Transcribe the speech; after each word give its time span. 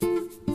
Hello, 0.00 0.53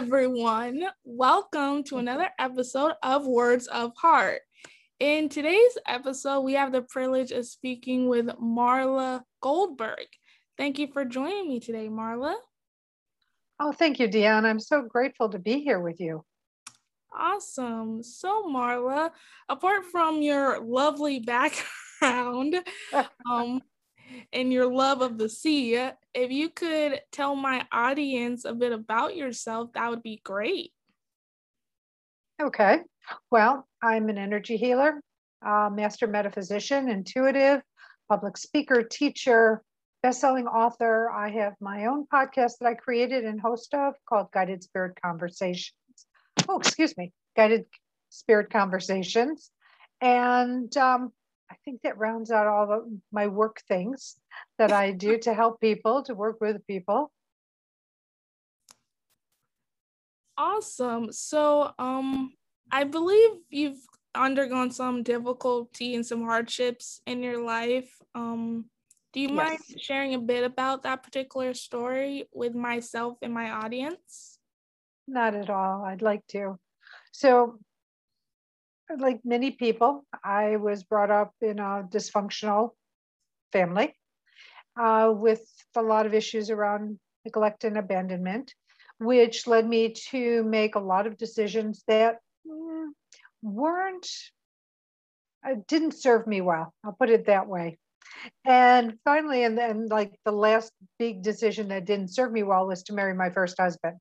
everyone. 0.00 0.82
Welcome 1.04 1.84
to 1.84 1.98
another 1.98 2.30
episode 2.38 2.92
of 3.02 3.26
Words 3.26 3.66
of 3.66 3.92
Heart. 3.98 4.40
In 4.98 5.28
today's 5.28 5.76
episode, 5.86 6.40
we 6.40 6.54
have 6.54 6.72
the 6.72 6.80
privilege 6.80 7.32
of 7.32 7.44
speaking 7.44 8.08
with 8.08 8.28
Marla 8.42 9.20
Goldberg. 9.42 10.06
Thank 10.56 10.78
you 10.78 10.88
for 10.90 11.04
joining 11.04 11.50
me 11.50 11.60
today, 11.60 11.88
Marla. 11.88 12.34
Oh, 13.60 13.72
thank 13.72 13.98
you, 13.98 14.08
Deanne. 14.08 14.46
I'm 14.46 14.58
so 14.58 14.80
grateful 14.80 15.28
to 15.28 15.38
be 15.38 15.60
here 15.60 15.80
with 15.80 16.00
you. 16.00 16.24
Awesome. 17.14 18.02
So, 18.02 18.44
Marla, 18.44 19.10
apart 19.50 19.84
from 19.92 20.22
your 20.22 20.60
lovely 20.60 21.20
background, 21.20 22.56
um, 23.30 23.60
and 24.32 24.52
your 24.52 24.66
love 24.66 25.02
of 25.02 25.18
the 25.18 25.28
sea, 25.28 25.74
if 26.14 26.30
you 26.30 26.48
could 26.48 27.00
tell 27.12 27.34
my 27.34 27.66
audience 27.72 28.44
a 28.44 28.54
bit 28.54 28.72
about 28.72 29.16
yourself, 29.16 29.72
that 29.74 29.90
would 29.90 30.02
be 30.02 30.20
great. 30.24 30.72
Okay. 32.40 32.80
Well, 33.30 33.66
I'm 33.82 34.08
an 34.08 34.18
energy 34.18 34.56
healer, 34.56 35.00
uh, 35.44 35.70
master 35.72 36.06
metaphysician, 36.06 36.88
intuitive, 36.88 37.62
public 38.08 38.36
speaker, 38.36 38.82
teacher, 38.82 39.62
best-selling 40.02 40.46
author. 40.46 41.10
I 41.10 41.30
have 41.30 41.54
my 41.60 41.86
own 41.86 42.06
podcast 42.12 42.52
that 42.60 42.66
I 42.66 42.74
created 42.74 43.24
and 43.24 43.40
host 43.40 43.74
of 43.74 43.94
called 44.08 44.32
Guided 44.32 44.62
Spirit 44.62 44.98
Conversations. 45.02 45.74
Oh, 46.48 46.58
excuse 46.58 46.96
me, 46.96 47.12
Guided 47.36 47.66
Spirit 48.08 48.50
Conversations. 48.50 49.50
And 50.00 50.74
um, 50.78 51.12
I 51.50 51.56
think 51.64 51.82
that 51.82 51.98
rounds 51.98 52.30
out 52.30 52.46
all 52.46 52.72
of 52.72 52.84
my 53.10 53.26
work 53.26 53.62
things 53.66 54.16
that 54.58 54.72
I 54.72 54.92
do 54.92 55.18
to 55.18 55.34
help 55.34 55.60
people, 55.60 56.02
to 56.04 56.14
work 56.14 56.40
with 56.40 56.64
people. 56.66 57.10
Awesome. 60.38 61.12
So, 61.12 61.72
um, 61.78 62.32
I 62.72 62.84
believe 62.84 63.30
you've 63.50 63.80
undergone 64.14 64.70
some 64.70 65.02
difficulty 65.02 65.94
and 65.94 66.06
some 66.06 66.22
hardships 66.22 67.00
in 67.06 67.22
your 67.22 67.42
life. 67.42 67.90
Um, 68.14 68.66
do 69.12 69.20
you 69.20 69.28
yes. 69.28 69.36
mind 69.36 69.58
sharing 69.80 70.14
a 70.14 70.18
bit 70.18 70.44
about 70.44 70.84
that 70.84 71.02
particular 71.02 71.52
story 71.52 72.28
with 72.32 72.54
myself 72.54 73.18
and 73.22 73.34
my 73.34 73.50
audience? 73.50 74.38
Not 75.08 75.34
at 75.34 75.50
all. 75.50 75.84
I'd 75.84 76.02
like 76.02 76.24
to. 76.28 76.58
So, 77.12 77.58
like 78.98 79.20
many 79.24 79.52
people, 79.52 80.04
I 80.24 80.56
was 80.56 80.82
brought 80.82 81.10
up 81.10 81.34
in 81.40 81.58
a 81.58 81.86
dysfunctional 81.88 82.70
family 83.52 83.94
uh, 84.78 85.12
with 85.14 85.44
a 85.76 85.82
lot 85.82 86.06
of 86.06 86.14
issues 86.14 86.50
around 86.50 86.98
neglect 87.24 87.64
and 87.64 87.76
abandonment, 87.76 88.54
which 88.98 89.46
led 89.46 89.68
me 89.68 89.94
to 90.10 90.42
make 90.44 90.74
a 90.74 90.80
lot 90.80 91.06
of 91.06 91.16
decisions 91.16 91.82
that 91.86 92.18
mm, 92.46 92.88
weren't, 93.42 94.08
uh, 95.46 95.54
didn't 95.68 95.94
serve 95.94 96.26
me 96.26 96.40
well. 96.40 96.72
I'll 96.84 96.92
put 96.92 97.10
it 97.10 97.26
that 97.26 97.46
way. 97.46 97.78
And 98.44 98.98
finally, 99.04 99.44
and 99.44 99.56
then 99.56 99.86
like 99.86 100.18
the 100.24 100.32
last 100.32 100.72
big 100.98 101.22
decision 101.22 101.68
that 101.68 101.84
didn't 101.84 102.08
serve 102.08 102.32
me 102.32 102.42
well 102.42 102.66
was 102.66 102.82
to 102.84 102.92
marry 102.92 103.14
my 103.14 103.30
first 103.30 103.56
husband, 103.58 103.98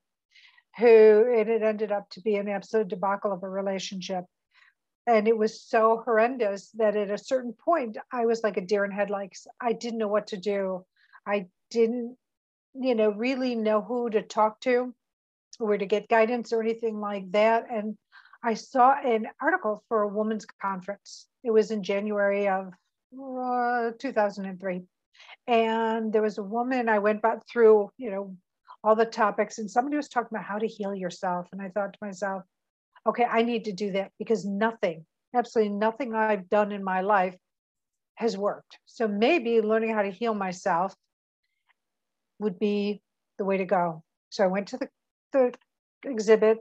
who 0.78 1.26
it 1.32 1.48
had 1.48 1.64
ended 1.64 1.92
up 1.92 2.10
to 2.12 2.22
be 2.22 2.36
an 2.36 2.50
absolute 2.50 2.88
debacle 2.88 3.32
of 3.32 3.44
a 3.44 3.50
relationship 3.50 4.26
and 5.10 5.28
it 5.28 5.38
was 5.38 5.60
so 5.60 6.04
horrendous 6.06 6.70
that 6.72 6.96
at 6.96 7.10
a 7.10 7.18
certain 7.18 7.54
point 7.54 7.98
i 8.14 8.26
was 8.26 8.44
like 8.44 8.58
a 8.58 8.62
deer 8.70 8.86
in 8.86 8.92
headlights. 8.92 9.48
I 9.60 9.74
didn't 9.74 10.00
know 10.00 10.08
what 10.08 10.28
to 10.28 10.38
do. 10.38 10.86
I 11.26 11.48
didn't 11.72 12.16
you 12.76 12.96
know 12.96 13.10
really 13.10 13.56
know 13.56 13.82
who 13.82 14.10
to 14.12 14.22
talk 14.22 14.62
to 14.62 14.94
or 15.60 15.78
to 15.78 15.86
get 15.86 16.08
guidance 16.08 16.54
or 16.54 16.62
anything 16.62 17.00
like 17.00 17.32
that. 17.32 17.66
And 17.72 17.98
i 18.44 18.54
saw 18.54 18.94
an 18.94 19.28
article 19.42 19.84
for 19.88 20.04
a 20.04 20.08
women's 20.08 20.46
conference. 20.62 21.28
It 21.44 21.52
was 21.52 21.72
in 21.72 21.84
january 21.84 22.48
of 22.48 22.72
uh, 23.14 23.92
2003 23.98 24.84
and 25.48 26.14
there 26.14 26.22
was 26.22 26.38
a 26.38 26.44
woman 26.44 26.88
i 26.88 27.00
went 27.00 27.24
back 27.24 27.40
through 27.52 27.90
you 27.98 28.12
know 28.12 28.38
all 28.84 28.96
the 28.96 29.06
topics 29.06 29.58
and 29.58 29.70
somebody 29.70 29.98
was 29.98 30.08
talking 30.08 30.30
about 30.32 30.46
how 30.46 30.60
to 30.60 30.68
heal 30.68 30.94
yourself. 30.94 31.48
And 31.52 31.62
i 31.62 31.70
thought 31.70 31.94
to 31.94 32.06
myself 32.06 32.44
okay, 33.08 33.24
I 33.24 33.42
need 33.44 33.66
to 33.66 33.72
do 33.72 33.92
that 33.94 34.12
because 34.20 34.46
nothing, 34.46 35.06
absolutely 35.36 35.74
nothing 35.74 36.16
I've 36.16 36.50
done 36.50 36.72
in 36.72 36.84
my 36.84 37.02
life 37.02 37.36
has 38.16 38.38
worked. 38.38 38.78
So 38.86 39.08
maybe 39.08 39.62
learning 39.62 39.94
how 39.94 40.02
to 40.02 40.12
heal 40.12 40.34
myself 40.34 40.94
would 42.40 42.60
be 42.60 43.02
the 43.38 43.46
way 43.46 43.58
to 43.58 43.66
go. 43.66 44.04
So 44.30 44.44
I 44.44 44.48
went 44.48 44.68
to 44.70 44.78
the, 44.78 44.90
the 45.32 45.54
exhibit, 46.04 46.60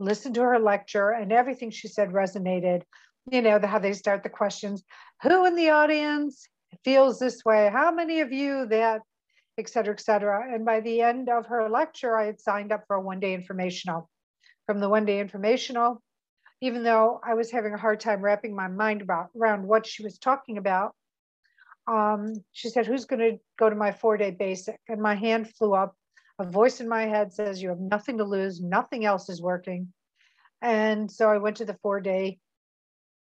listened 0.00 0.34
to 0.36 0.42
her 0.42 0.58
lecture, 0.58 1.10
and 1.10 1.32
everything 1.32 1.70
she 1.70 1.88
said 1.88 2.10
resonated. 2.10 2.82
You 3.30 3.42
know, 3.42 3.58
the, 3.58 3.66
how 3.66 3.78
they 3.78 3.92
start 3.92 4.22
the 4.22 4.28
questions 4.28 4.82
who 5.22 5.44
in 5.44 5.54
the 5.54 5.70
audience 5.70 6.48
feels 6.84 7.18
this 7.18 7.44
way? 7.44 7.70
How 7.72 7.90
many 7.90 8.20
of 8.20 8.32
you 8.32 8.66
that, 8.66 9.02
et 9.58 9.68
cetera, 9.68 9.92
et 9.92 10.00
cetera. 10.00 10.54
And 10.54 10.64
by 10.64 10.80
the 10.80 11.02
end 11.02 11.28
of 11.28 11.46
her 11.46 11.68
lecture, 11.68 12.16
I 12.16 12.26
had 12.26 12.40
signed 12.40 12.72
up 12.72 12.84
for 12.86 12.96
a 12.96 13.00
one 13.00 13.20
day 13.20 13.34
informational 13.34 14.08
from 14.68 14.80
the 14.80 14.88
one 14.88 15.06
day 15.06 15.18
informational, 15.18 16.02
even 16.60 16.82
though 16.82 17.22
I 17.26 17.32
was 17.32 17.50
having 17.50 17.72
a 17.72 17.78
hard 17.78 18.00
time 18.00 18.20
wrapping 18.20 18.54
my 18.54 18.68
mind 18.68 19.00
about 19.00 19.30
around 19.34 19.66
what 19.66 19.86
she 19.86 20.02
was 20.02 20.18
talking 20.18 20.58
about. 20.58 20.94
Um, 21.86 22.34
she 22.52 22.68
said, 22.68 22.86
Who's 22.86 23.06
going 23.06 23.20
to 23.20 23.38
go 23.58 23.70
to 23.70 23.74
my 23.74 23.92
four 23.92 24.18
day 24.18 24.30
basic? 24.30 24.78
And 24.86 25.00
my 25.00 25.14
hand 25.14 25.50
flew 25.54 25.74
up. 25.74 25.94
A 26.38 26.44
voice 26.44 26.80
in 26.80 26.88
my 26.88 27.06
head 27.06 27.32
says, 27.32 27.62
You 27.62 27.70
have 27.70 27.80
nothing 27.80 28.18
to 28.18 28.24
lose, 28.24 28.60
nothing 28.60 29.06
else 29.06 29.30
is 29.30 29.40
working. 29.40 29.90
And 30.60 31.10
so 31.10 31.30
I 31.30 31.38
went 31.38 31.56
to 31.56 31.64
the 31.64 31.78
four 31.82 32.00
day 32.02 32.38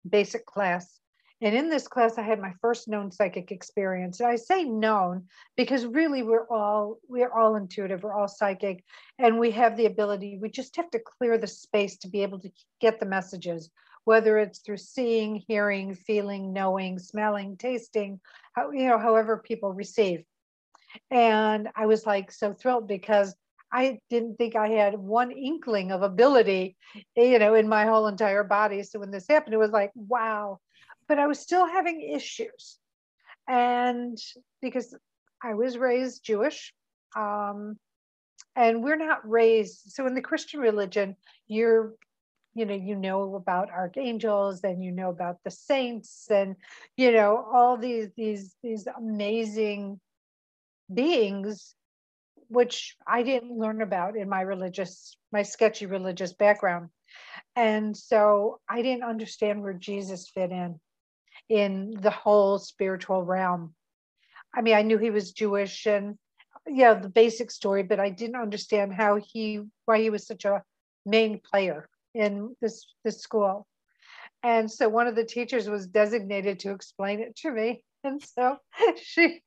basic 0.09 0.47
class. 0.47 1.01
And 1.43 1.55
in 1.55 1.69
this 1.69 1.87
class, 1.87 2.17
I 2.17 2.23
had 2.23 2.41
my 2.41 2.53
first 2.63 2.89
known 2.89 3.11
psychic 3.11 3.53
experience. 3.53 4.21
And 4.21 4.29
I 4.29 4.37
say 4.37 4.65
known 4.65 5.25
because 5.57 5.85
really 5.85 6.23
we're 6.23 6.49
all 6.49 6.99
we're 7.09 7.33
all 7.33 7.57
intuitive, 7.57 8.03
we're 8.03 8.19
all 8.19 8.29
psychic, 8.29 8.83
and 9.19 9.39
we 9.39 9.51
have 9.51 9.77
the 9.77 9.87
ability, 9.87 10.39
we 10.41 10.49
just 10.49 10.77
have 10.77 10.91
to 10.91 10.99
clear 10.99 11.37
the 11.37 11.47
space 11.47 11.99
to 11.99 12.09
be 12.09 12.23
able 12.23 12.41
to 12.41 12.51
get 12.81 13.01
the 13.01 13.07
messages, 13.07 13.71
whether 14.05 14.39
it's 14.39 14.61
through 14.61 14.79
seeing, 14.79 15.43
hearing, 15.47 15.95
feeling, 15.95 16.55
knowing, 16.55 16.99
smelling, 16.99 17.59
tasting, 17.59 18.19
how, 18.55 18.71
you 18.71 18.89
know, 18.89 18.99
however 18.99 19.37
people 19.37 19.75
receive. 19.75 20.25
And 21.11 21.69
I 21.77 21.85
was 21.85 22.07
like 22.07 22.33
so 22.33 22.55
thrilled 22.55 22.89
because 22.89 23.35
I 23.71 23.99
didn't 24.09 24.37
think 24.37 24.57
I 24.57 24.69
had 24.69 24.95
one 24.95 25.33
inkling 25.33 25.93
of 25.93 26.01
ability, 26.03 26.77
you 27.15 27.39
know, 27.39 27.55
in 27.55 27.69
my 27.69 27.85
whole 27.85 28.07
entire 28.07 28.45
body. 28.45 28.83
So 28.83 29.01
when 29.01 29.11
this 29.11 29.27
happened, 29.29 29.53
it 29.53 29.59
was 29.59 29.71
like, 29.71 29.91
wow. 29.95 30.61
But 31.09 31.19
I 31.19 31.27
was 31.27 31.39
still 31.39 31.67
having 31.67 32.01
issues. 32.01 32.79
And 33.49 34.19
because 34.61 34.95
I 35.43 35.55
was 35.55 35.79
raised 35.79 36.25
Jewish, 36.25 36.73
um, 37.15 37.79
and 38.55 38.83
we're 38.83 38.97
not 38.97 39.29
raised, 39.29 39.93
so 39.93 40.07
in 40.07 40.15
the 40.15 40.23
Christian 40.23 40.61
religion, 40.61 41.17
you're 41.47 41.95
you 42.55 42.65
know 42.65 42.75
you 42.75 42.97
know 42.97 43.35
about 43.35 43.71
archangels 43.71 44.65
and 44.65 44.83
you 44.83 44.91
know 44.91 45.11
about 45.11 45.37
the 45.45 45.51
saints 45.51 46.27
and 46.31 46.57
you 46.97 47.13
know 47.13 47.47
all 47.53 47.77
these 47.77 48.09
these 48.17 48.57
these 48.63 48.89
amazing 48.97 50.01
beings 50.93 51.75
which 52.49 52.97
I 53.07 53.23
didn't 53.23 53.59
learn 53.59 53.83
about 53.83 54.17
in 54.17 54.29
my 54.29 54.41
religious, 54.41 55.17
my 55.33 55.43
sketchy 55.43 55.87
religious 55.87 56.33
background. 56.33 56.91
And 57.55 57.97
so 57.97 58.61
I 58.69 58.83
didn't 58.83 59.05
understand 59.05 59.63
where 59.63 59.73
Jesus 59.73 60.29
fit 60.29 60.51
in, 60.51 60.79
in 61.49 61.97
the 62.01 62.11
whole 62.11 62.59
spiritual 62.59 63.23
realm. 63.23 63.75
I 64.55 64.63
mean, 64.63 64.75
I 64.75 64.83
knew 64.83 64.99
he 64.99 65.11
was 65.11 65.33
Jewish 65.33 65.87
and 65.87 66.17
yeah, 66.67 66.95
the 66.95 67.09
basic 67.09 67.51
story, 67.51 67.83
but 67.83 68.01
I 68.01 68.11
didn't 68.11 68.41
understand 68.41 68.93
how 68.93 69.17
he, 69.17 69.61
why 69.85 70.01
he 70.01 70.11
was 70.11 70.27
such 70.27 70.45
a 70.45 70.63
main 71.05 71.41
player 71.41 71.89
in 72.15 72.57
this, 72.61 72.87
this 73.05 73.21
school. 73.21 73.67
And 74.43 74.71
so 74.71 74.89
one 74.89 75.07
of 75.07 75.15
the 75.15 75.25
teachers 75.25 75.69
was 75.69 75.87
designated 75.87 76.61
to 76.61 76.73
explain 76.73 77.21
it 77.21 77.37
to 77.37 77.51
me. 77.51 77.83
And 78.05 78.23
so 78.23 78.59
she 79.03 79.43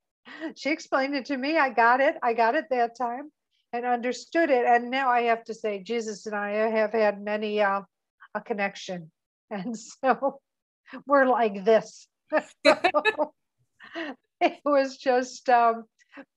she 0.56 0.70
explained 0.70 1.16
it 1.16 1.26
to 1.28 1.38
me. 1.38 1.58
I 1.58 1.70
got 1.70 2.02
it. 2.02 2.16
I 2.22 2.34
got 2.34 2.56
it 2.56 2.66
that 2.72 2.98
time 2.98 3.32
and 3.72 3.86
understood 3.86 4.50
it. 4.50 4.66
And 4.66 4.90
now 4.90 5.10
I 5.10 5.24
have 5.24 5.44
to 5.46 5.54
say, 5.54 5.82
Jesus 5.82 6.26
and 6.26 6.36
I 6.36 6.50
have 6.70 6.92
had 6.92 7.22
many 7.22 7.62
uh, 7.62 7.82
a 8.36 8.42
connection, 8.42 9.12
and 9.50 9.78
so 9.78 10.42
we're 11.06 11.26
like 11.26 11.66
this. 11.66 12.08
it 14.42 14.60
was 14.66 14.98
just 14.98 15.50
um, 15.50 15.86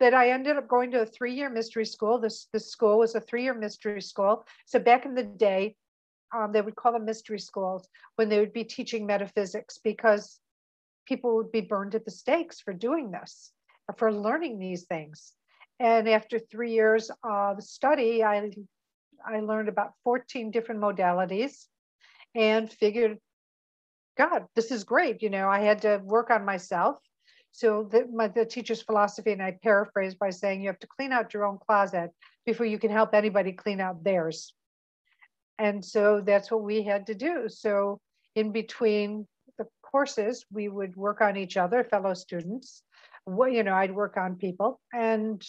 that 0.01 0.15
I 0.15 0.31
ended 0.31 0.57
up 0.57 0.69
going 0.69 0.91
to 0.93 1.03
a 1.03 1.07
three-year 1.07 1.51
mystery 1.51 1.87
school. 1.87 2.19
This 2.19 2.49
this 2.53 2.71
school 2.71 2.99
was 2.99 3.15
a 3.15 3.21
three-year 3.21 3.55
mystery 3.55 4.03
school. 4.03 4.47
So 4.67 4.79
back 4.79 5.05
in 5.05 5.15
the 5.15 5.25
day, 5.25 5.77
um, 6.35 6.53
they 6.53 6.63
would 6.63 6.77
call 6.77 6.93
them 6.93 7.05
mystery 7.05 7.39
schools 7.39 7.89
when 8.17 8.29
they 8.29 8.41
would 8.41 8.53
be 8.53 8.65
teaching 8.65 9.07
metaphysics 9.07 9.79
because 9.83 10.41
people 11.07 11.37
would 11.37 11.53
be 11.53 11.61
burned 11.61 11.95
at 11.95 12.05
the 12.05 12.11
stakes 12.11 12.61
for 12.61 12.73
doing 12.73 13.11
this 13.11 13.53
for 13.97 14.13
learning 14.13 14.59
these 14.59 14.85
things. 14.85 15.33
And 15.81 16.09
after 16.09 16.39
three 16.39 16.73
years 16.73 17.11
of 17.25 17.63
study, 17.63 18.23
I, 18.23 18.51
I 19.27 19.41
learned 19.41 19.69
about 19.69 19.93
14 20.05 20.51
different 20.51 20.81
modalities 20.81 21.67
and 22.35 22.71
figured, 22.71 23.19
God, 24.17 24.47
this 24.55 24.71
is 24.71 24.85
great. 24.85 25.23
You 25.23 25.31
know, 25.31 25.49
I 25.49 25.61
had 25.61 25.83
to 25.83 26.01
work 26.05 26.31
on 26.31 26.45
myself. 26.45 26.97
So 27.51 27.89
the, 27.91 28.07
my, 28.13 28.29
the 28.29 28.45
teacher's 28.45 28.83
philosophy, 28.83 29.33
and 29.33 29.43
I 29.43 29.59
paraphrase 29.63 30.15
by 30.15 30.31
saying 30.31 30.63
you 30.63 30.69
have 30.69 30.79
to 30.81 30.87
clean 30.87 31.13
out 31.13 31.35
your 31.35 31.45
own 31.45 31.59
closet 31.67 32.11
before 32.47 32.67
you 32.67 32.79
can 32.79 32.91
help 32.91 33.15
anybody 33.15 33.53
clean 33.53 33.81
out 33.81 34.05
theirs. 34.05 34.55
And 35.59 35.85
so 35.85 36.23
that's 36.25 36.51
what 36.51 36.63
we 36.63 36.83
had 36.83 37.07
to 37.07 37.15
do. 37.15 37.49
So 37.49 38.01
in 38.35 38.53
between 38.53 39.27
the 39.59 39.67
courses, 39.83 40.47
we 40.51 40.69
would 40.69 40.97
work 40.97 41.21
on 41.21 41.37
each 41.37 41.57
other, 41.57 41.85
fellow 41.85 42.15
students, 42.15 42.83
what 43.25 43.53
you 43.53 43.63
know 43.63 43.75
i'd 43.75 43.95
work 43.95 44.17
on 44.17 44.37
people 44.37 44.81
and 44.93 45.45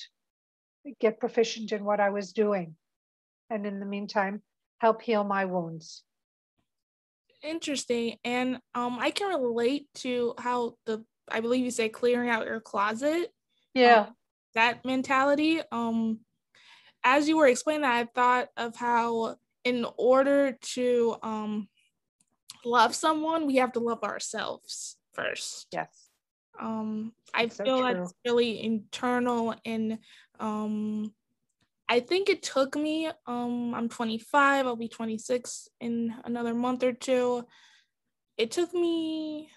get 0.99 1.19
proficient 1.19 1.71
in 1.71 1.83
what 1.83 1.99
i 1.99 2.09
was 2.09 2.33
doing 2.33 2.75
and 3.49 3.65
in 3.65 3.79
the 3.79 3.85
meantime 3.85 4.41
help 4.79 5.01
heal 5.01 5.23
my 5.23 5.45
wounds 5.45 6.03
interesting 7.43 8.17
and 8.23 8.59
um 8.75 8.97
i 8.99 9.11
can 9.11 9.41
relate 9.41 9.87
to 9.93 10.33
how 10.37 10.75
the 10.85 11.03
i 11.29 11.39
believe 11.39 11.63
you 11.63 11.71
say 11.71 11.89
clearing 11.89 12.29
out 12.29 12.45
your 12.45 12.59
closet 12.59 13.31
yeah. 13.73 14.01
um, 14.01 14.15
that 14.55 14.85
mentality 14.85 15.61
um 15.71 16.19
as 17.03 17.27
you 17.27 17.37
were 17.37 17.47
explaining 17.47 17.81
that 17.81 17.93
i 17.93 18.05
thought 18.15 18.49
of 18.57 18.75
how 18.75 19.35
in 19.63 19.85
order 19.97 20.57
to 20.61 21.15
um 21.21 21.67
love 22.65 22.95
someone 22.95 23.45
we 23.45 23.57
have 23.57 23.73
to 23.73 23.79
love 23.79 24.03
ourselves 24.03 24.97
first. 25.13 25.67
Yes. 25.71 26.09
Um, 26.59 27.13
I 27.33 27.47
so 27.47 27.63
feel 27.63 27.81
true. 27.81 27.93
that's 27.93 28.13
really 28.25 28.63
internal 28.63 29.55
and 29.65 29.99
um, 30.39 31.13
I 31.93 31.99
think 31.99 32.27
it 32.27 32.41
took 32.41 32.75
me, 32.75 33.07
um, 33.27 33.75
I'm 33.75 33.87
25, 33.87 34.65
I'll 34.65 34.75
be 34.75 34.87
26 34.87 35.69
in 35.79 36.11
another 36.25 36.55
month 36.55 36.81
or 36.81 36.91
two. 36.91 37.45
It 38.35 38.49
took 38.49 38.73
me 38.73 39.51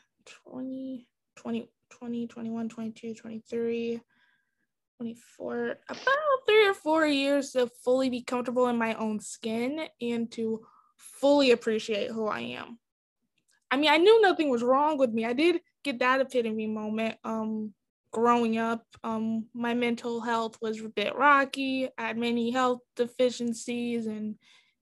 20, 0.45 1.09
20, 1.37 1.71
20, 1.89 2.27
21, 2.27 2.69
22, 2.69 3.15
23, 3.15 4.01
24, 4.99 5.79
about 5.89 6.09
three 6.47 6.69
or 6.69 6.75
four 6.75 7.07
years 7.07 7.53
to 7.53 7.71
fully 7.83 8.11
be 8.11 8.21
comfortable 8.21 8.69
in 8.69 8.77
my 8.77 8.93
own 8.97 9.19
skin 9.19 9.89
and 10.03 10.31
to 10.33 10.61
fully 10.99 11.53
appreciate 11.53 12.11
who 12.11 12.27
I 12.27 12.41
am. 12.41 12.79
I 13.71 13.79
mean, 13.79 13.89
I 13.89 13.97
knew 13.97 14.21
nothing 14.21 14.51
was 14.51 14.63
wrong 14.63 14.99
with 14.99 15.11
me. 15.11 15.25
I 15.25 15.33
did 15.33 15.63
get 15.83 16.01
that 16.01 16.21
epitome 16.21 16.67
moment. 16.67 17.17
Um, 17.25 17.73
growing 18.13 18.59
up, 18.59 18.85
um, 19.05 19.47
my 19.55 19.75
mental 19.75 20.21
health 20.21 20.59
was 20.61 20.81
a 20.81 20.89
bit 20.89 21.15
rocky. 21.17 21.89
I 21.99 22.09
had 22.09 22.19
many 22.19 22.51
health 22.51 22.81
deficiencies 22.97 24.07
and 24.07 24.37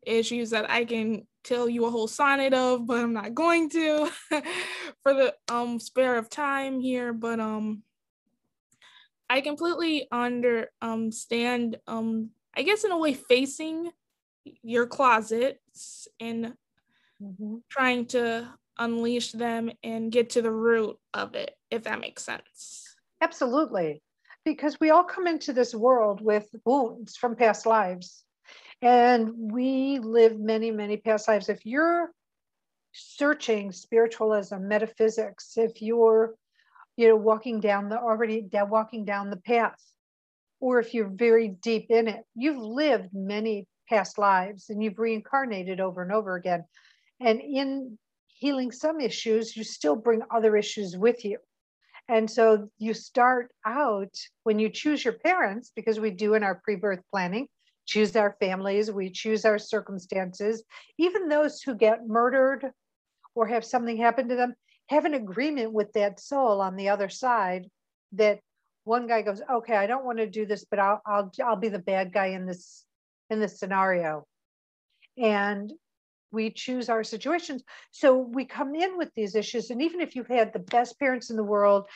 issues 0.07 0.50
that 0.50 0.71
I 0.71 0.85
can 0.85 1.26
tell 1.43 1.69
you 1.69 1.85
a 1.85 1.90
whole 1.90 2.09
sonnet 2.09 2.54
of, 2.54 2.87
but 2.87 2.99
I'm 2.99 3.12
not 3.12 3.35
going 3.35 3.71
to 3.71 4.11
for 5.02 5.14
the 5.14 5.35
um 5.49 5.78
spare 5.78 6.16
of 6.16 6.31
time 6.31 6.81
here. 6.81 7.12
But 7.12 7.40
um, 7.40 7.83
I 9.28 9.40
completely 9.40 10.07
understand 10.12 11.78
um, 11.87 12.31
I 12.57 12.62
guess 12.62 12.85
in 12.85 12.93
a 12.93 12.99
way 12.99 13.14
facing 13.14 13.90
your 14.62 14.87
closets 14.87 16.09
and 16.21 16.54
mm-hmm. 17.23 17.57
trying 17.71 18.07
to 18.07 18.49
unleash 18.78 19.33
them 19.33 19.71
and 19.83 20.12
get 20.12 20.31
to 20.31 20.43
the 20.43 20.50
root 20.50 20.97
of 21.12 21.35
it, 21.35 21.57
if 21.71 21.85
that 21.85 22.00
makes 22.00 22.25
sense. 22.25 22.84
Absolutely. 23.25 24.02
Because 24.45 24.78
we 24.78 24.90
all 24.90 25.02
come 25.02 25.26
into 25.26 25.54
this 25.54 25.75
world 25.75 26.21
with 26.21 26.47
wounds 26.66 27.16
from 27.16 27.35
past 27.35 27.64
lives. 27.64 28.23
And 28.83 29.50
we 29.50 29.99
live 29.99 30.38
many, 30.38 30.71
many 30.71 30.99
past 30.99 31.26
lives. 31.26 31.49
If 31.49 31.64
you're 31.64 32.11
searching 32.93 33.73
spiritualism, 33.73 34.69
metaphysics, 34.69 35.54
if 35.57 35.81
you're, 35.81 36.35
you 36.99 37.09
know, 37.09 37.16
walking 37.16 37.61
down 37.61 37.88
the 37.88 37.99
already 37.99 38.43
down, 38.43 38.69
walking 38.69 39.07
down 39.07 39.31
the 39.31 39.38
path, 39.38 39.81
or 40.61 40.78
if 40.78 40.93
you're 40.93 41.09
very 41.09 41.49
deep 41.49 41.87
in 41.88 42.09
it, 42.09 42.25
you've 42.35 42.59
lived 42.59 43.09
many 43.14 43.66
past 43.88 44.19
lives 44.19 44.69
and 44.69 44.83
you've 44.83 44.99
reincarnated 44.99 45.81
over 45.81 46.02
and 46.02 46.12
over 46.12 46.37
again. 46.37 46.62
And 47.21 47.40
in 47.40 47.99
healing 48.26 48.71
some 48.71 49.00
issues, 49.00 49.57
you 49.57 49.64
still 49.64 49.97
bring 49.97 50.21
other 50.31 50.59
issues 50.59 50.95
with 50.95 51.25
you. 51.25 51.38
And 52.08 52.30
so 52.30 52.68
you 52.78 52.92
start 52.92 53.50
out 53.64 54.14
when 54.42 54.58
you 54.58 54.68
choose 54.68 55.04
your 55.04 55.14
parents, 55.14 55.73
because 55.75 55.99
we 55.99 56.11
do 56.11 56.34
in 56.34 56.42
our 56.42 56.61
pre 56.62 56.76
birth 56.76 57.00
planning, 57.11 57.49
choose 57.87 58.14
our 58.16 58.37
families, 58.40 58.90
we 58.90 59.11
choose 59.11 59.44
our 59.44 59.58
circumstances. 59.58 60.64
Even 60.99 61.28
those 61.28 61.62
who 61.62 61.75
get 61.75 62.06
murdered 62.06 62.70
or 63.34 63.46
have 63.46 63.64
something 63.64 63.96
happen 63.96 64.28
to 64.28 64.37
them 64.37 64.54
have 64.88 65.04
an 65.04 65.14
agreement 65.14 65.73
with 65.73 65.92
that 65.94 66.20
soul 66.20 66.61
on 66.61 66.76
the 66.76 66.88
other 66.88 67.08
side 67.08 67.70
that 68.12 68.40
one 68.84 69.06
guy 69.06 69.23
goes, 69.23 69.40
okay, 69.50 69.76
I 69.76 69.87
don't 69.87 70.04
want 70.04 70.18
to 70.18 70.26
do 70.26 70.44
this, 70.44 70.64
but 70.64 70.78
I'll, 70.78 71.00
I'll, 71.06 71.32
I'll 71.44 71.56
be 71.56 71.70
the 71.70 71.78
bad 71.78 72.12
guy 72.12 72.26
in 72.26 72.46
this, 72.46 72.84
in 73.30 73.40
this 73.40 73.58
scenario. 73.58 74.26
And 75.16 75.73
we 76.35 76.50
choose 76.50 76.88
our 76.88 77.05
situations. 77.05 77.62
So 77.93 78.19
we 78.19 78.45
come 78.45 78.75
in 78.75 78.99
with 78.99 79.11
these 79.14 79.35
issues. 79.35 79.71
And 79.71 79.81
even 79.81 80.00
if 80.00 80.14
you've 80.14 80.29
had 80.29 80.53
the 80.53 80.59
best 80.59 80.99
parents 80.99 81.31
in 81.31 81.37
the 81.37 81.45
world, 81.45 81.87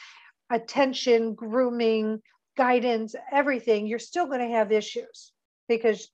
attention, 0.50 1.34
grooming, 1.34 2.22
guidance, 2.56 3.14
everything, 3.32 3.86
you're 3.86 3.98
still 3.98 4.26
going 4.26 4.40
to 4.40 4.56
have 4.56 4.72
issues 4.72 5.32
because 5.68 6.08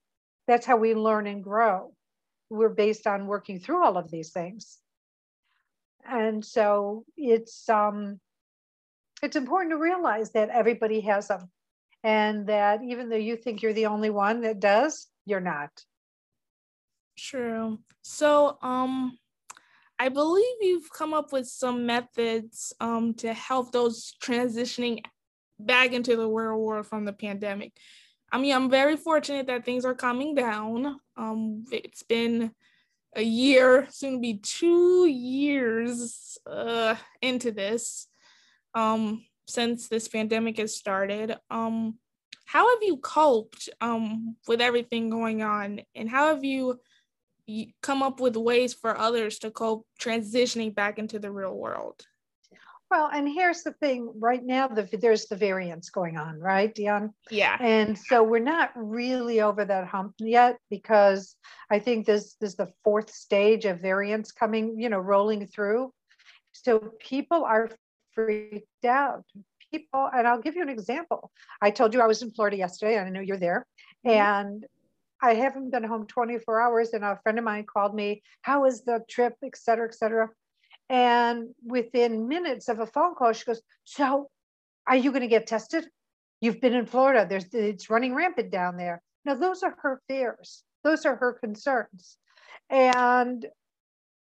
that's 0.47 0.67
how 0.67 0.77
we 0.77 0.95
learn 0.95 1.27
and 1.27 1.45
grow. 1.45 1.93
We're 2.51 2.69
based 2.69 3.07
on 3.07 3.27
working 3.27 3.61
through 3.61 3.85
all 3.85 3.97
of 3.97 4.11
these 4.11 4.31
things. 4.31 4.79
And 6.07 6.45
so 6.45 7.05
it's 7.17 7.69
um 7.69 8.21
it's 9.23 9.37
important 9.37 9.73
to 9.73 9.79
realize 9.79 10.33
that 10.33 10.51
everybody 10.51 11.01
has 11.01 11.29
them 11.29 11.51
and 12.03 12.47
that 12.49 12.81
even 12.85 13.09
though 13.09 13.17
you 13.17 13.37
think 13.37 13.63
you're 13.63 13.73
the 13.73 13.87
only 13.87 14.11
one 14.11 14.43
that 14.43 14.61
does, 14.61 15.07
you're 15.25 15.41
not. 15.41 15.71
True. 17.17 17.79
So 18.03 18.59
um 18.63 19.19
I 19.99 20.09
believe 20.09 20.57
you've 20.61 20.91
come 20.91 21.15
up 21.15 21.33
with 21.33 21.47
some 21.47 21.87
methods 21.87 22.73
um, 22.81 23.15
to 23.15 23.33
help 23.33 23.71
those 23.71 24.13
transitioning 24.21 25.01
back 25.61 25.93
into 25.93 26.17
the 26.17 26.29
real 26.29 26.59
world 26.59 26.87
from 26.87 27.05
the 27.05 27.13
pandemic. 27.13 27.73
I 28.33 28.39
mean, 28.39 28.53
I'm 28.53 28.69
very 28.69 28.97
fortunate 28.97 29.47
that 29.47 29.65
things 29.65 29.85
are 29.85 29.95
coming 29.95 30.35
down. 30.35 30.99
Um, 31.17 31.65
it's 31.71 32.03
been 32.03 32.51
a 33.15 33.23
year, 33.23 33.87
soon 33.91 34.15
to 34.15 34.21
be 34.21 34.39
two 34.39 35.07
years 35.07 36.39
uh, 36.45 36.97
into 37.23 37.53
this 37.53 38.09
um, 38.75 39.25
since 39.47 39.87
this 39.89 40.09
pandemic 40.09 40.59
has 40.59 40.75
started. 40.75 41.37
Um, 41.51 41.99
how 42.47 42.69
have 42.75 42.83
you 42.83 42.97
coped 42.97 43.69
um, 43.81 44.37
with 44.49 44.61
everything 44.61 45.09
going 45.09 45.43
on, 45.43 45.83
and 45.95 46.11
how 46.11 46.35
have 46.35 46.43
you 46.43 46.81
come 47.83 48.03
up 48.03 48.21
with 48.21 48.37
ways 48.37 48.75
for 48.75 48.97
others 48.97 49.39
to 49.41 49.51
cope 49.51 49.87
transitioning 50.01 50.75
back 50.75 50.99
into 50.99 51.19
the 51.19 51.31
real 51.31 51.55
world? 51.55 52.07
Well, 52.91 53.11
and 53.13 53.29
here's 53.29 53.63
the 53.63 53.73
thing 53.73 54.13
right 54.21 54.45
now, 54.45 54.69
the, 54.69 54.89
there's 54.97 55.27
the 55.27 55.37
variants 55.37 55.91
going 55.91 56.17
on, 56.17 56.39
right, 56.39 56.73
Dion? 56.73 57.13
Yeah. 57.31 57.57
And 57.59 57.99
so 57.99 58.23
we're 58.23 58.39
not 58.39 58.71
really 58.77 59.41
over 59.41 59.65
that 59.65 59.89
hump 59.89 60.15
yet 60.19 60.59
because 60.71 61.35
I 61.71 61.81
think 61.81 62.07
this, 62.07 62.35
this 62.41 62.51
is 62.51 62.57
the 62.57 62.73
fourth 62.85 63.11
stage 63.11 63.65
of 63.65 63.81
variants 63.81 64.33
coming, 64.33 64.79
you 64.79 64.91
know, 64.91 64.99
rolling 64.99 65.47
through. 65.47 65.93
So 66.53 66.93
people 67.01 67.43
are 67.45 67.71
freaked 68.13 68.85
out. 68.85 69.25
People, 69.73 70.09
and 70.15 70.29
I'll 70.29 70.41
give 70.41 70.55
you 70.55 70.63
an 70.63 70.69
example. 70.69 71.33
I 71.61 71.71
told 71.71 71.95
you 71.95 72.01
I 72.01 72.07
was 72.07 72.23
in 72.23 72.31
Florida 72.31 72.57
yesterday, 72.57 72.97
and 72.97 73.09
I 73.09 73.11
know 73.11 73.21
you're 73.21 73.39
there. 73.39 73.67
Mm-hmm. 74.07 74.21
And 74.21 74.67
I 75.25 75.33
haven't 75.33 75.71
been 75.71 75.85
home 75.85 76.07
24 76.07 76.61
hours, 76.61 76.91
and 76.93 77.03
a 77.03 77.19
friend 77.23 77.39
of 77.39 77.45
mine 77.45 77.65
called 77.65 77.95
me, 77.95 78.23
How 78.43 78.63
was 78.63 78.85
the 78.85 79.01
trip, 79.09 79.33
et 79.43 79.57
cetera, 79.57 79.89
et 79.89 79.95
cetera. 79.95 80.29
And 80.91 81.55
within 81.65 82.29
minutes 82.29 82.69
of 82.69 82.79
a 82.79 82.87
phone 82.87 83.15
call, 83.15 83.33
she 83.33 83.47
goes, 83.47 83.63
So 83.85 84.29
are 84.87 84.97
you 84.97 85.13
going 85.13 85.23
to 85.23 85.29
get 85.29 85.47
tested? 85.47 85.89
You've 86.43 86.61
been 86.61 86.75
in 86.75 86.85
Florida. 86.85 87.27
There's 87.27 87.47
it's 87.55 87.89
running 87.89 88.15
rampant 88.15 88.51
down 88.51 88.77
there. 88.77 89.01
Now, 89.25 89.35
those 89.35 89.63
are 89.63 89.75
her 89.81 90.03
fears. 90.09 90.63
Those 90.83 91.07
are 91.07 91.17
her 91.17 91.33
concerns. 91.33 92.19
And 92.69 93.47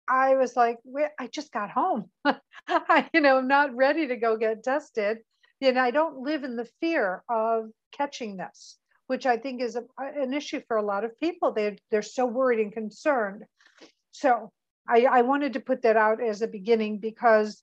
I 0.07 0.35
was 0.35 0.55
like, 0.55 0.77
I 1.19 1.27
just 1.33 1.51
got 1.51 1.71
home. 1.71 2.11
I, 2.67 3.09
you 3.11 3.21
know, 3.21 3.39
I'm 3.39 3.47
not 3.47 3.75
ready 3.75 4.07
to 4.07 4.17
go 4.17 4.37
get 4.37 4.63
tested. 4.63 5.17
Know, 5.61 5.81
I 5.81 5.89
don't 5.89 6.19
live 6.19 6.43
in 6.43 6.55
the 6.57 6.69
fear 6.79 7.23
of 7.27 7.71
catching 7.91 8.37
this 8.37 8.77
which 9.11 9.25
I 9.25 9.35
think 9.35 9.61
is 9.61 9.75
a, 9.75 9.83
an 9.99 10.33
issue 10.33 10.61
for 10.69 10.77
a 10.77 10.81
lot 10.81 11.03
of 11.03 11.19
people. 11.19 11.51
They, 11.51 11.77
they're 11.89 12.01
so 12.01 12.25
worried 12.25 12.61
and 12.61 12.71
concerned. 12.71 13.43
So 14.11 14.53
I, 14.87 15.01
I 15.01 15.21
wanted 15.23 15.51
to 15.51 15.59
put 15.59 15.81
that 15.81 15.97
out 15.97 16.23
as 16.23 16.41
a 16.41 16.47
beginning 16.47 16.99
because 16.99 17.61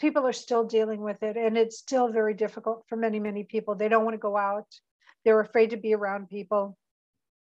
people 0.00 0.26
are 0.26 0.32
still 0.32 0.64
dealing 0.64 1.00
with 1.00 1.22
it 1.22 1.36
and 1.36 1.56
it's 1.56 1.78
still 1.78 2.08
very 2.08 2.34
difficult 2.34 2.82
for 2.88 2.96
many, 2.96 3.20
many 3.20 3.44
people. 3.44 3.76
They 3.76 3.88
don't 3.88 4.04
want 4.04 4.14
to 4.14 4.18
go 4.18 4.36
out. 4.36 4.66
They're 5.24 5.38
afraid 5.38 5.70
to 5.70 5.76
be 5.76 5.94
around 5.94 6.30
people. 6.30 6.76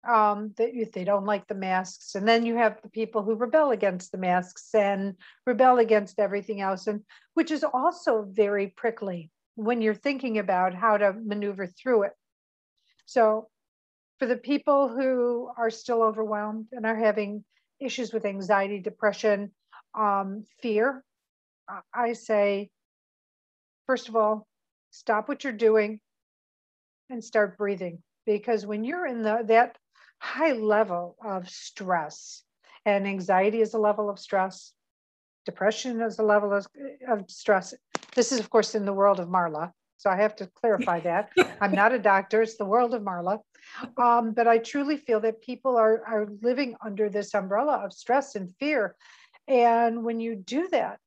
Um, 0.07 0.53
they, 0.55 0.87
they 0.93 1.03
don't 1.03 1.25
like 1.25 1.47
the 1.47 1.55
masks. 1.55 2.13
And 2.13 2.27
then 2.27 2.45
you 2.45 2.55
have 2.55 2.79
the 2.83 2.89
people 2.89 3.23
who 3.23 3.33
rebel 3.33 3.71
against 3.71 4.11
the 4.11 4.19
masks 4.19 4.75
and 4.75 5.15
rebel 5.47 5.79
against 5.79 6.19
everything 6.19 6.61
else, 6.61 6.85
and 6.85 7.01
which 7.33 7.49
is 7.49 7.63
also 7.63 8.27
very 8.29 8.67
prickly 8.67 9.31
when 9.55 9.81
you're 9.81 9.95
thinking 9.95 10.37
about 10.37 10.75
how 10.75 10.97
to 10.97 11.13
maneuver 11.13 11.65
through 11.65 12.03
it. 12.03 12.11
So 13.09 13.47
for 14.19 14.27
the 14.27 14.37
people 14.37 14.87
who 14.87 15.49
are 15.57 15.71
still 15.71 16.03
overwhelmed 16.03 16.67
and 16.71 16.85
are 16.85 16.95
having 16.95 17.43
issues 17.79 18.13
with 18.13 18.23
anxiety, 18.23 18.79
depression, 18.79 19.49
um, 19.97 20.43
fear, 20.61 21.03
I 21.91 22.13
say, 22.13 22.69
first 23.87 24.09
of 24.09 24.15
all, 24.15 24.45
stop 24.91 25.27
what 25.27 25.43
you're 25.43 25.53
doing 25.53 25.99
and 27.09 27.23
start 27.23 27.57
breathing. 27.57 28.03
Because 28.27 28.67
when 28.67 28.83
you're 28.83 29.07
in 29.07 29.23
the, 29.23 29.39
that 29.45 29.79
high 30.19 30.51
level 30.51 31.15
of 31.25 31.49
stress, 31.49 32.43
and 32.85 33.07
anxiety 33.07 33.61
is 33.61 33.73
a 33.73 33.79
level 33.79 34.07
of 34.07 34.19
stress, 34.19 34.71
depression 35.47 35.99
is 36.01 36.19
a 36.19 36.23
level 36.23 36.53
of, 36.53 36.67
of 37.07 37.23
stress. 37.27 37.73
This 38.13 38.31
is, 38.31 38.39
of 38.39 38.51
course, 38.51 38.75
in 38.75 38.85
the 38.85 38.93
world 38.93 39.19
of 39.19 39.29
Marla. 39.29 39.71
So 39.99 40.09
I 40.09 40.15
have 40.15 40.35
to 40.37 40.47
clarify 40.47 40.99
that. 41.01 41.31
I'm 41.61 41.73
not 41.73 41.93
a 41.93 41.99
doctor, 41.99 42.41
it's 42.41 42.57
the 42.57 42.65
world 42.65 42.93
of 42.93 43.03
Marla. 43.03 43.39
Um, 43.97 44.31
but 44.31 44.47
I 44.47 44.57
truly 44.57 44.97
feel 44.97 45.19
that 45.19 45.41
people 45.41 45.77
are, 45.77 46.01
are 46.07 46.27
living 46.41 46.75
under 46.83 47.09
this 47.09 47.35
umbrella 47.35 47.81
of 47.85 47.93
stress 47.93 48.35
and 48.35 48.49
fear. 48.59 48.95
And 49.47 50.03
when 50.03 50.19
you 50.19 50.35
do 50.35 50.67
that, 50.71 50.99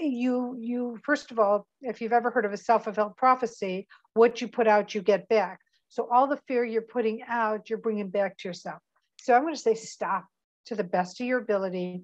you 0.00 0.56
you 0.58 0.98
first 1.04 1.30
of 1.30 1.38
all, 1.38 1.68
if 1.80 2.00
you've 2.00 2.12
ever 2.12 2.30
heard 2.30 2.44
of 2.44 2.52
a 2.52 2.56
self-fulfilled 2.56 3.16
prophecy, 3.16 3.86
what 4.14 4.40
you 4.40 4.48
put 4.48 4.66
out, 4.66 4.94
you 4.94 5.02
get 5.02 5.28
back. 5.28 5.60
So 5.88 6.08
all 6.10 6.26
the 6.26 6.40
fear 6.48 6.64
you're 6.64 6.82
putting 6.82 7.22
out, 7.28 7.70
you're 7.70 7.78
bringing 7.78 8.08
back 8.08 8.36
to 8.38 8.48
yourself. 8.48 8.80
So 9.20 9.34
I'm 9.34 9.42
going 9.42 9.54
to 9.54 9.60
say 9.60 9.74
stop 9.74 10.24
to 10.66 10.74
the 10.74 10.82
best 10.82 11.20
of 11.20 11.26
your 11.26 11.38
ability. 11.38 12.02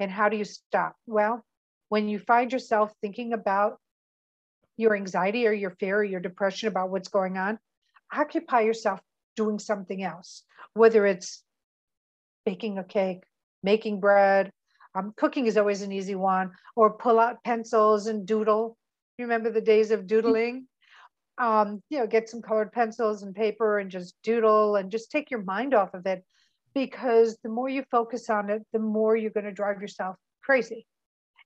And 0.00 0.10
how 0.10 0.30
do 0.30 0.36
you 0.36 0.44
stop? 0.44 0.94
Well, 1.06 1.44
when 1.88 2.08
you 2.08 2.18
find 2.18 2.52
yourself 2.52 2.92
thinking 3.02 3.32
about 3.32 3.78
your 4.76 4.94
anxiety 4.94 5.46
or 5.46 5.52
your 5.52 5.70
fear 5.70 5.98
or 5.98 6.04
your 6.04 6.20
depression 6.20 6.68
about 6.68 6.90
what's 6.90 7.08
going 7.08 7.36
on, 7.36 7.58
occupy 8.12 8.60
yourself 8.60 9.00
doing 9.34 9.58
something 9.58 10.02
else, 10.02 10.42
whether 10.74 11.06
it's 11.06 11.42
baking 12.44 12.78
a 12.78 12.84
cake, 12.84 13.22
making 13.62 14.00
bread, 14.00 14.50
um, 14.96 15.12
cooking 15.16 15.46
is 15.46 15.58
always 15.58 15.82
an 15.82 15.92
easy 15.92 16.14
one, 16.14 16.52
or 16.74 16.96
pull 16.96 17.20
out 17.20 17.44
pencils 17.44 18.06
and 18.06 18.26
doodle. 18.26 18.78
You 19.18 19.26
remember 19.26 19.50
the 19.50 19.60
days 19.60 19.90
of 19.90 20.06
doodling? 20.06 20.68
Um, 21.38 21.82
you 21.90 21.98
know, 21.98 22.06
get 22.06 22.30
some 22.30 22.40
colored 22.40 22.72
pencils 22.72 23.22
and 23.22 23.34
paper 23.34 23.78
and 23.78 23.90
just 23.90 24.14
doodle 24.22 24.76
and 24.76 24.90
just 24.90 25.10
take 25.10 25.30
your 25.30 25.42
mind 25.42 25.74
off 25.74 25.92
of 25.92 26.06
it 26.06 26.24
because 26.74 27.36
the 27.42 27.50
more 27.50 27.68
you 27.68 27.84
focus 27.90 28.30
on 28.30 28.48
it, 28.48 28.62
the 28.72 28.78
more 28.78 29.16
you're 29.16 29.30
going 29.30 29.44
to 29.44 29.52
drive 29.52 29.82
yourself 29.82 30.16
crazy. 30.42 30.86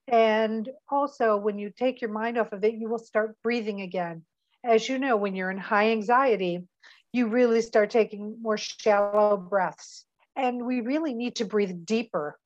And 0.07 0.69
also, 0.89 1.37
when 1.37 1.59
you 1.59 1.71
take 1.75 2.01
your 2.01 2.11
mind 2.11 2.37
off 2.37 2.51
of 2.51 2.63
it, 2.63 2.73
you 2.73 2.89
will 2.89 2.99
start 2.99 3.37
breathing 3.43 3.81
again. 3.81 4.23
As 4.63 4.87
you 4.87 4.99
know, 4.99 5.15
when 5.15 5.35
you're 5.35 5.51
in 5.51 5.57
high 5.57 5.91
anxiety, 5.91 6.67
you 7.13 7.27
really 7.27 7.61
start 7.61 7.89
taking 7.89 8.37
more 8.41 8.57
shallow 8.57 9.37
breaths. 9.37 10.05
And 10.35 10.65
we 10.65 10.81
really 10.81 11.13
need 11.13 11.35
to 11.37 11.45
breathe 11.45 11.85
deeper, 11.85 12.37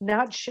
not 0.00 0.32
sh- 0.32 0.50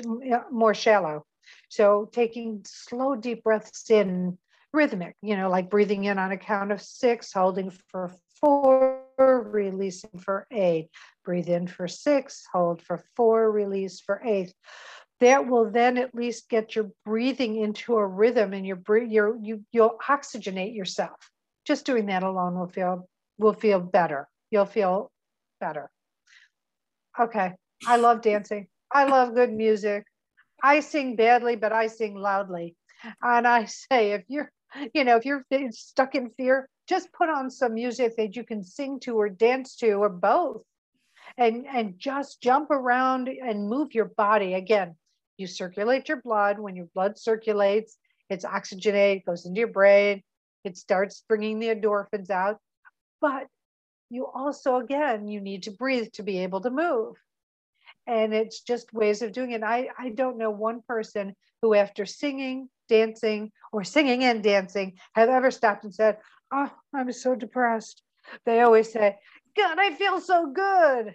more 0.52 0.74
shallow. 0.74 1.26
So, 1.70 2.10
taking 2.12 2.62
slow, 2.66 3.16
deep 3.16 3.44
breaths 3.44 3.90
in, 3.90 4.38
rhythmic, 4.72 5.16
you 5.22 5.36
know, 5.36 5.50
like 5.50 5.70
breathing 5.70 6.04
in 6.04 6.20
on 6.20 6.32
a 6.32 6.38
count 6.38 6.72
of 6.72 6.82
six, 6.82 7.34
holding 7.34 7.72
for 7.90 8.12
four, 8.40 9.04
releasing 9.18 10.20
for 10.20 10.46
eight. 10.52 10.90
Breathe 11.26 11.50
in 11.50 11.68
for 11.68 11.88
six, 11.88 12.44
hold 12.52 12.82
for 12.82 13.04
four, 13.16 13.52
release 13.52 14.00
for 14.00 14.22
eight 14.24 14.54
that 15.20 15.48
will 15.48 15.70
then 15.70 15.98
at 15.98 16.16
least 16.16 16.50
get 16.50 16.76
your 16.76 16.92
breathing 17.06 17.58
into 17.58 17.96
a 17.96 18.08
rhythm 18.08 18.54
and 18.54 18.66
your 18.66 18.80
your 19.04 19.38
you 19.42 19.66
you'll 19.72 19.98
oxygenate 20.08 20.76
yourself. 20.76 21.30
Just 21.66 21.86
doing 21.86 22.06
that 22.08 22.24
alone 22.24 22.58
will 22.58 22.68
feel 22.68 23.08
will 23.38 23.54
feel 23.54 23.80
better. 23.80 24.28
You'll 24.50 24.66
feel 24.66 25.12
better. 25.60 25.90
Okay. 27.20 27.54
I 27.86 27.98
love 27.98 28.22
dancing. 28.22 28.68
I 28.92 29.06
love 29.06 29.36
good 29.36 29.52
music. 29.52 30.06
I 30.64 30.80
sing 30.80 31.16
badly 31.16 31.56
but 31.56 31.72
i 31.72 31.88
sing 31.88 32.16
loudly. 32.16 32.76
And 33.22 33.48
i 33.48 33.66
say 33.66 34.12
if 34.12 34.24
you're 34.28 34.52
you 34.94 35.04
know 35.04 35.18
if 35.18 35.26
you're 35.26 35.46
stuck 35.72 36.16
in 36.16 36.30
fear 36.32 36.70
just 36.88 37.12
put 37.14 37.30
on 37.30 37.52
some 37.52 37.76
music 37.76 38.16
that 38.18 38.36
you 38.36 38.44
can 38.44 38.64
sing 38.64 39.00
to 39.02 39.16
or 39.16 39.30
dance 39.30 39.76
to 39.78 39.92
or 39.92 40.10
both. 40.10 40.64
And 41.38 41.66
and 41.68 42.00
just 42.00 42.42
jump 42.42 42.72
around 42.72 43.28
and 43.28 43.70
move 43.70 43.94
your 43.94 44.06
body. 44.06 44.54
Again 44.54 44.96
you 45.40 45.48
circulate 45.48 46.08
your 46.08 46.22
blood. 46.22 46.60
When 46.60 46.76
your 46.76 46.88
blood 46.94 47.18
circulates, 47.18 47.98
it's 48.30 48.46
oxygenated, 48.46 49.26
goes 49.26 49.46
into 49.46 49.60
your 49.60 49.70
brain, 49.70 50.22
it 50.64 50.78
starts 50.78 51.24
bringing 51.28 51.60
the 51.60 51.68
endorphins 51.68 52.30
out. 52.30 52.58
But 53.22 53.48
you 54.10 54.28
also, 54.28 54.78
again, 54.78 55.28
you 55.28 55.42
need 55.42 55.64
to 55.64 55.72
breathe 55.72 56.12
to 56.14 56.24
be 56.24 56.40
able 56.40 56.62
to 56.62 56.70
move. 56.70 57.16
And 58.08 58.34
it's 58.34 58.62
just 58.62 58.94
ways 58.94 59.22
of 59.22 59.34
doing 59.34 59.52
it. 59.52 59.64
I, 59.64 59.90
I 59.98 60.10
don't 60.10 60.38
know 60.38 60.50
one 60.50 60.82
person 60.88 61.36
who, 61.62 61.74
after 61.76 62.06
singing, 62.06 62.70
dancing, 62.88 63.52
or 63.72 63.84
singing 63.84 64.24
and 64.24 64.44
dancing, 64.44 64.98
have 65.14 65.30
ever 65.30 65.52
stopped 65.52 65.84
and 65.84 65.94
said, 65.94 66.18
oh, 66.52 66.72
I'm 66.94 67.12
so 67.12 67.36
depressed. 67.36 68.02
They 68.46 68.62
always 68.62 68.92
say, 68.92 69.18
God, 69.56 69.78
I 69.80 69.94
feel 69.94 70.20
so 70.22 70.52
good. 70.52 71.14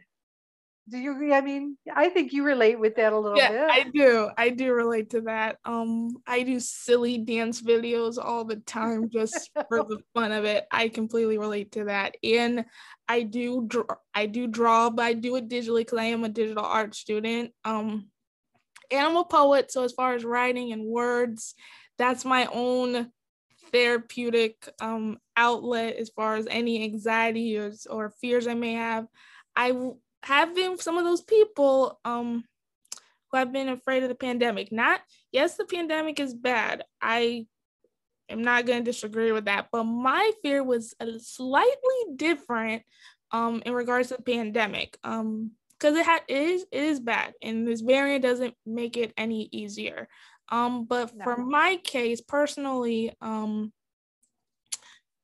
Do 0.90 0.98
you, 0.98 1.32
I 1.32 1.40
mean, 1.40 1.78
I 1.94 2.10
think 2.10 2.34
you 2.34 2.44
relate 2.44 2.78
with 2.78 2.96
that 2.96 3.14
a 3.14 3.18
little 3.18 3.38
yeah, 3.38 3.50
bit. 3.50 3.70
I 3.70 3.90
do. 3.90 4.28
I 4.36 4.50
do 4.50 4.74
relate 4.74 5.10
to 5.10 5.22
that. 5.22 5.56
Um, 5.64 6.16
I 6.26 6.42
do 6.42 6.60
silly 6.60 7.16
dance 7.16 7.62
videos 7.62 8.18
all 8.22 8.44
the 8.44 8.56
time 8.56 9.08
just 9.08 9.50
for 9.68 9.78
the 9.84 10.00
fun 10.12 10.30
of 10.30 10.44
it. 10.44 10.66
I 10.70 10.88
completely 10.88 11.38
relate 11.38 11.72
to 11.72 11.84
that. 11.84 12.16
And 12.22 12.66
I 13.08 13.22
do, 13.22 13.64
draw, 13.66 13.84
I 14.14 14.26
do 14.26 14.46
draw, 14.46 14.90
but 14.90 15.06
I 15.06 15.14
do 15.14 15.36
it 15.36 15.48
digitally 15.48 15.80
because 15.80 15.98
I 15.98 16.04
am 16.04 16.22
a 16.22 16.28
digital 16.28 16.64
art 16.64 16.94
student. 16.94 17.52
Um, 17.64 18.10
and 18.90 19.06
I'm 19.06 19.16
a 19.16 19.24
poet. 19.24 19.72
So 19.72 19.84
as 19.84 19.92
far 19.92 20.12
as 20.12 20.22
writing 20.22 20.72
and 20.72 20.84
words, 20.84 21.54
that's 21.96 22.26
my 22.26 22.46
own 22.52 23.10
therapeutic 23.72 24.68
um, 24.82 25.16
outlet 25.34 25.96
as 25.96 26.10
far 26.10 26.36
as 26.36 26.46
any 26.50 26.84
anxiety 26.84 27.56
or, 27.56 27.72
or 27.88 28.10
fears 28.20 28.46
I 28.46 28.54
may 28.54 28.74
have. 28.74 29.06
I 29.56 29.72
have 30.24 30.54
been 30.54 30.78
some 30.78 30.98
of 30.98 31.04
those 31.04 31.22
people 31.22 32.00
um, 32.04 32.44
who 33.30 33.38
have 33.38 33.52
been 33.52 33.68
afraid 33.68 34.02
of 34.02 34.08
the 34.08 34.14
pandemic. 34.14 34.72
Not, 34.72 35.00
yes, 35.32 35.56
the 35.56 35.64
pandemic 35.64 36.20
is 36.20 36.34
bad. 36.34 36.84
I 37.00 37.46
am 38.28 38.42
not 38.42 38.66
going 38.66 38.84
to 38.84 38.90
disagree 38.90 39.32
with 39.32 39.46
that, 39.46 39.68
but 39.70 39.84
my 39.84 40.32
fear 40.42 40.62
was 40.62 40.94
slightly 41.18 42.16
different 42.16 42.82
um, 43.30 43.62
in 43.66 43.72
regards 43.72 44.08
to 44.08 44.16
the 44.16 44.22
pandemic. 44.22 44.98
Um, 45.04 45.52
because 45.80 45.96
it, 45.98 46.06
ha- 46.06 46.20
it 46.28 46.36
is 46.36 46.66
it 46.70 46.82
is 46.84 47.00
bad 47.00 47.34
and 47.42 47.66
this 47.66 47.80
variant 47.80 48.22
doesn't 48.22 48.54
make 48.64 48.96
it 48.96 49.12
any 49.18 49.48
easier 49.52 50.08
um, 50.48 50.84
but 50.84 51.14
no. 51.14 51.24
for 51.24 51.36
my 51.36 51.76
case 51.82 52.20
personally, 52.20 53.12
um, 53.20 53.72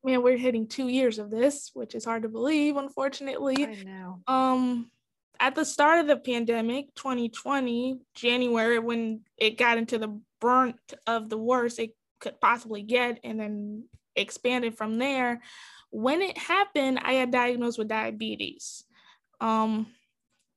man, 0.05 0.23
we're 0.23 0.37
hitting 0.37 0.67
two 0.67 0.89
years 0.89 1.19
of 1.19 1.31
this, 1.31 1.71
which 1.75 1.95
is 1.95 2.05
hard 2.05 2.23
to 2.23 2.29
believe, 2.29 2.77
unfortunately. 2.77 3.67
I 3.67 3.83
know. 3.85 4.21
Um, 4.27 4.91
at 5.39 5.55
the 5.55 5.65
start 5.65 6.01
of 6.01 6.07
the 6.07 6.17
pandemic, 6.17 6.95
2020, 6.95 7.99
January, 8.15 8.79
when 8.79 9.23
it 9.37 9.59
got 9.59 9.79
into 9.79 9.99
the 9.99 10.21
brunt 10.41 10.77
of 11.07 11.29
the 11.29 11.39
worst 11.39 11.79
it 11.79 11.95
could 12.21 12.41
possibly 12.41 12.83
get, 12.83 13.19
and 13.25 13.41
then 13.41 13.85
expanded 14.17 14.77
from 14.77 14.99
there. 14.99 15.41
When 15.91 16.23
it 16.23 16.37
happened, 16.37 17.01
I 17.03 17.15
had 17.15 17.31
diagnosed 17.31 17.79
with 17.79 17.89
diabetes. 17.89 18.85
Um, 19.41 19.87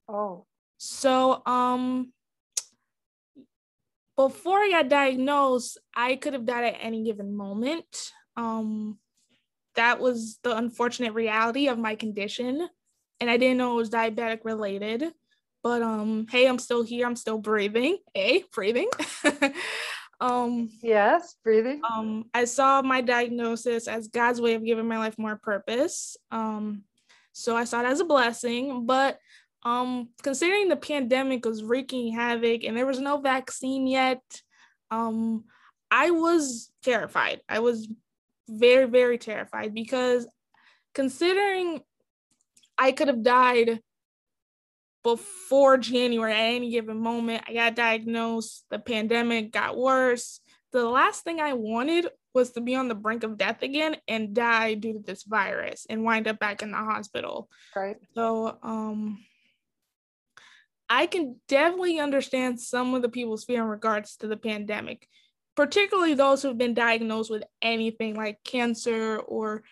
oh. 0.07 0.45
So 0.77 1.41
um, 1.45 2.11
before 4.17 4.59
I 4.59 4.69
got 4.69 4.89
diagnosed, 4.89 5.79
I 5.95 6.17
could 6.17 6.33
have 6.33 6.45
died 6.45 6.65
at 6.65 6.79
any 6.81 7.03
given 7.03 7.35
moment. 7.35 8.11
Um, 8.35 8.99
that 9.75 9.99
was 9.99 10.39
the 10.43 10.55
unfortunate 10.55 11.13
reality 11.13 11.67
of 11.67 11.77
my 11.77 11.95
condition. 11.95 12.67
And 13.19 13.29
I 13.29 13.37
didn't 13.37 13.57
know 13.57 13.73
it 13.73 13.77
was 13.77 13.89
diabetic 13.89 14.39
related. 14.43 15.13
But 15.63 15.81
um, 15.81 16.27
hey, 16.29 16.47
I'm 16.47 16.59
still 16.59 16.83
here. 16.83 17.07
I'm 17.07 17.15
still 17.15 17.37
breathing. 17.37 17.97
Hey, 18.13 18.43
breathing. 18.53 18.89
um, 20.19 20.69
yes, 20.81 21.35
breathing. 21.43 21.81
Um, 21.89 22.25
I 22.33 22.45
saw 22.45 22.81
my 22.81 22.99
diagnosis 22.99 23.87
as 23.87 24.09
God's 24.09 24.41
way 24.41 24.55
of 24.55 24.65
giving 24.65 24.87
my 24.87 24.97
life 24.97 25.17
more 25.17 25.37
purpose. 25.37 26.17
Um, 26.31 26.83
so 27.31 27.55
I 27.55 27.63
saw 27.63 27.79
it 27.79 27.85
as 27.85 28.01
a 28.01 28.05
blessing. 28.05 28.85
But 28.85 29.19
um, 29.63 30.09
considering 30.21 30.67
the 30.67 30.75
pandemic 30.75 31.45
was 31.45 31.63
wreaking 31.63 32.13
havoc 32.13 32.65
and 32.65 32.75
there 32.75 32.85
was 32.85 32.99
no 32.99 33.21
vaccine 33.21 33.87
yet, 33.87 34.21
um, 34.91 35.45
I 35.89 36.11
was 36.11 36.71
terrified. 36.83 37.41
I 37.47 37.59
was 37.59 37.87
very, 38.47 38.85
very 38.85 39.17
terrified 39.17 39.73
because 39.73 40.27
considering 40.93 41.81
I 42.77 42.91
could 42.91 43.07
have 43.07 43.23
died 43.23 43.79
before 45.03 45.77
January 45.77 46.33
at 46.33 46.55
any 46.55 46.71
given 46.71 46.97
moment, 46.97 47.43
I 47.47 47.53
got 47.53 47.75
diagnosed, 47.75 48.65
the 48.69 48.79
pandemic 48.79 49.51
got 49.51 49.77
worse. 49.77 50.39
The 50.71 50.87
last 50.87 51.23
thing 51.23 51.39
I 51.39 51.53
wanted 51.53 52.07
was 52.33 52.51
to 52.51 52.61
be 52.61 52.75
on 52.75 52.87
the 52.87 52.95
brink 52.95 53.23
of 53.23 53.37
death 53.37 53.61
again 53.61 53.97
and 54.07 54.33
die 54.33 54.73
due 54.73 54.93
to 54.93 54.99
this 54.99 55.23
virus 55.23 55.85
and 55.89 56.03
wind 56.03 56.27
up 56.27 56.39
back 56.39 56.63
in 56.63 56.71
the 56.71 56.77
hospital. 56.77 57.49
Right. 57.75 57.97
So, 58.15 58.57
um, 58.63 59.19
I 60.89 61.05
can 61.05 61.37
definitely 61.47 61.99
understand 61.99 62.59
some 62.59 62.93
of 62.93 63.01
the 63.01 63.09
people's 63.09 63.45
fear 63.45 63.63
in 63.63 63.67
regards 63.67 64.17
to 64.17 64.27
the 64.27 64.37
pandemic, 64.37 65.07
particularly 65.55 66.13
those 66.13 66.41
who've 66.41 66.57
been 66.57 66.73
diagnosed 66.73 67.29
with 67.29 67.43
anything 67.61 68.15
like 68.15 68.43
cancer 68.43 69.17
or 69.17 69.63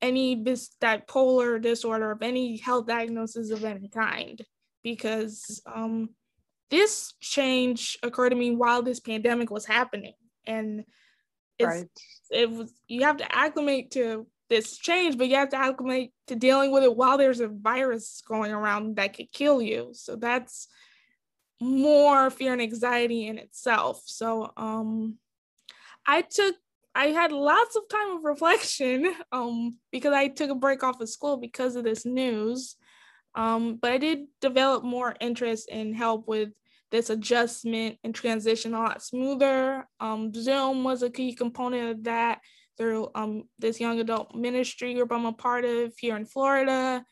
any 0.00 0.36
bipolar 0.36 1.60
disorder 1.60 2.10
of 2.10 2.22
any 2.22 2.56
health 2.56 2.86
diagnosis 2.86 3.50
of 3.50 3.64
any 3.64 3.88
kind, 3.88 4.44
because 4.82 5.62
um, 5.66 6.10
this 6.70 7.14
change 7.20 7.98
occurred 8.02 8.30
to 8.30 8.36
me 8.36 8.50
while 8.54 8.82
this 8.82 9.00
pandemic 9.00 9.50
was 9.50 9.64
happening, 9.64 10.14
and 10.44 10.84
right. 11.60 11.86
it 12.30 12.50
was 12.50 12.72
you 12.88 13.02
have 13.02 13.18
to 13.18 13.36
acclimate 13.36 13.92
to 13.92 14.26
this 14.50 14.76
change, 14.76 15.16
but 15.16 15.28
you 15.28 15.36
have 15.36 15.48
to 15.50 15.56
acclimate 15.56 16.12
to 16.26 16.36
dealing 16.36 16.72
with 16.72 16.82
it 16.82 16.94
while 16.96 17.16
there's 17.16 17.40
a 17.40 17.48
virus 17.48 18.22
going 18.26 18.52
around 18.52 18.96
that 18.96 19.16
could 19.16 19.32
kill 19.32 19.62
you. 19.62 19.90
So 19.92 20.16
that's 20.16 20.68
more 21.60 22.28
fear 22.28 22.52
and 22.52 22.60
anxiety 22.60 23.28
in 23.28 23.38
itself. 23.38 24.02
So 24.04 24.52
um 24.56 25.16
I 26.06 26.22
took 26.22 26.56
I 26.94 27.06
had 27.06 27.32
lots 27.32 27.74
of 27.74 27.88
time 27.88 28.16
of 28.16 28.24
reflection 28.24 29.12
um 29.32 29.76
because 29.90 30.12
I 30.12 30.28
took 30.28 30.50
a 30.50 30.54
break 30.54 30.82
off 30.82 31.00
of 31.00 31.08
school 31.08 31.36
because 31.36 31.76
of 31.76 31.84
this 31.84 32.04
news. 32.04 32.76
Um, 33.34 33.78
but 33.80 33.92
I 33.92 33.98
did 33.98 34.26
develop 34.42 34.84
more 34.84 35.16
interest 35.18 35.70
and 35.72 35.96
help 35.96 36.28
with 36.28 36.50
this 36.90 37.08
adjustment 37.08 37.96
and 38.04 38.14
transition 38.14 38.74
a 38.74 38.78
lot 38.78 39.02
smoother. 39.02 39.88
Um, 39.98 40.32
Zoom 40.34 40.84
was 40.84 41.02
a 41.02 41.08
key 41.08 41.34
component 41.34 41.90
of 41.90 42.04
that 42.04 42.40
through 42.76 43.08
um, 43.14 43.44
this 43.58 43.80
young 43.80 44.00
adult 44.00 44.34
ministry 44.34 44.94
group 44.94 45.10
I'm 45.10 45.24
a 45.24 45.32
part 45.32 45.64
of 45.64 45.94
here 45.98 46.16
in 46.16 46.26
Florida. 46.26 47.04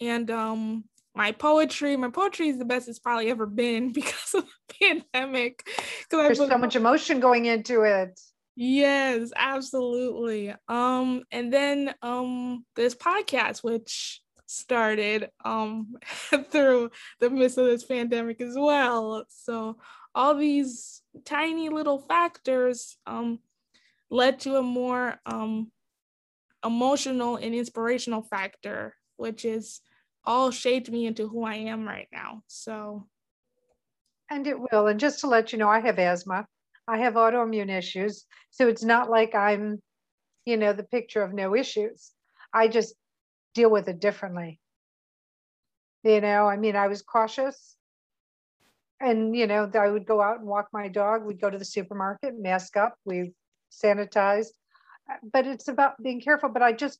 And 0.00 0.30
um, 0.30 0.84
my 1.14 1.32
poetry, 1.32 1.96
my 1.96 2.10
poetry 2.10 2.48
is 2.48 2.58
the 2.58 2.64
best 2.64 2.88
it's 2.88 2.98
probably 2.98 3.30
ever 3.30 3.46
been 3.46 3.92
because 3.92 4.34
of 4.34 4.44
the 4.44 4.74
pandemic. 5.12 5.66
There's 6.10 6.38
so 6.38 6.58
much 6.58 6.76
emotion 6.76 7.20
going 7.20 7.46
into 7.46 7.82
it. 7.82 8.18
Yes, 8.56 9.30
absolutely. 9.36 10.54
Um, 10.68 11.24
and 11.30 11.52
then 11.52 11.94
um 12.02 12.64
this 12.74 12.94
podcast, 12.94 13.62
which 13.62 14.22
started 14.46 15.30
um 15.44 15.94
through 16.50 16.90
the 17.20 17.30
midst 17.30 17.58
of 17.58 17.66
this 17.66 17.84
pandemic 17.84 18.40
as 18.40 18.54
well. 18.56 19.24
So 19.28 19.76
all 20.14 20.34
these 20.34 21.02
tiny 21.24 21.68
little 21.68 21.98
factors 21.98 22.96
um 23.06 23.40
led 24.10 24.40
to 24.40 24.56
a 24.56 24.62
more 24.62 25.20
um, 25.26 25.72
emotional 26.64 27.36
and 27.36 27.54
inspirational 27.54 28.22
factor, 28.22 28.94
which 29.16 29.44
is 29.44 29.80
all 30.24 30.50
shaped 30.50 30.90
me 30.90 31.06
into 31.06 31.28
who 31.28 31.44
I 31.44 31.56
am 31.56 31.86
right 31.88 32.08
now. 32.12 32.42
So, 32.48 33.06
and 34.30 34.46
it 34.46 34.58
will. 34.58 34.86
And 34.86 34.98
just 35.00 35.20
to 35.20 35.26
let 35.26 35.52
you 35.52 35.58
know, 35.58 35.68
I 35.68 35.80
have 35.80 35.98
asthma, 35.98 36.46
I 36.88 36.98
have 36.98 37.14
autoimmune 37.14 37.70
issues. 37.70 38.24
So 38.50 38.68
it's 38.68 38.84
not 38.84 39.10
like 39.10 39.34
I'm, 39.34 39.80
you 40.44 40.56
know, 40.56 40.72
the 40.72 40.84
picture 40.84 41.22
of 41.22 41.32
no 41.32 41.54
issues. 41.54 42.12
I 42.52 42.68
just 42.68 42.94
deal 43.54 43.70
with 43.70 43.88
it 43.88 44.00
differently. 44.00 44.60
You 46.04 46.20
know, 46.20 46.46
I 46.46 46.56
mean, 46.56 46.76
I 46.76 46.86
was 46.86 47.02
cautious. 47.02 47.76
And, 49.00 49.36
you 49.36 49.46
know, 49.46 49.70
I 49.78 49.88
would 49.88 50.06
go 50.06 50.22
out 50.22 50.38
and 50.38 50.46
walk 50.46 50.68
my 50.72 50.88
dog. 50.88 51.24
We'd 51.24 51.40
go 51.40 51.50
to 51.50 51.58
the 51.58 51.64
supermarket, 51.64 52.38
mask 52.38 52.76
up. 52.76 52.96
We 53.04 53.32
sanitized. 53.70 54.52
But 55.32 55.46
it's 55.46 55.68
about 55.68 56.02
being 56.02 56.20
careful. 56.20 56.48
But 56.48 56.62
I 56.62 56.72
just, 56.72 56.98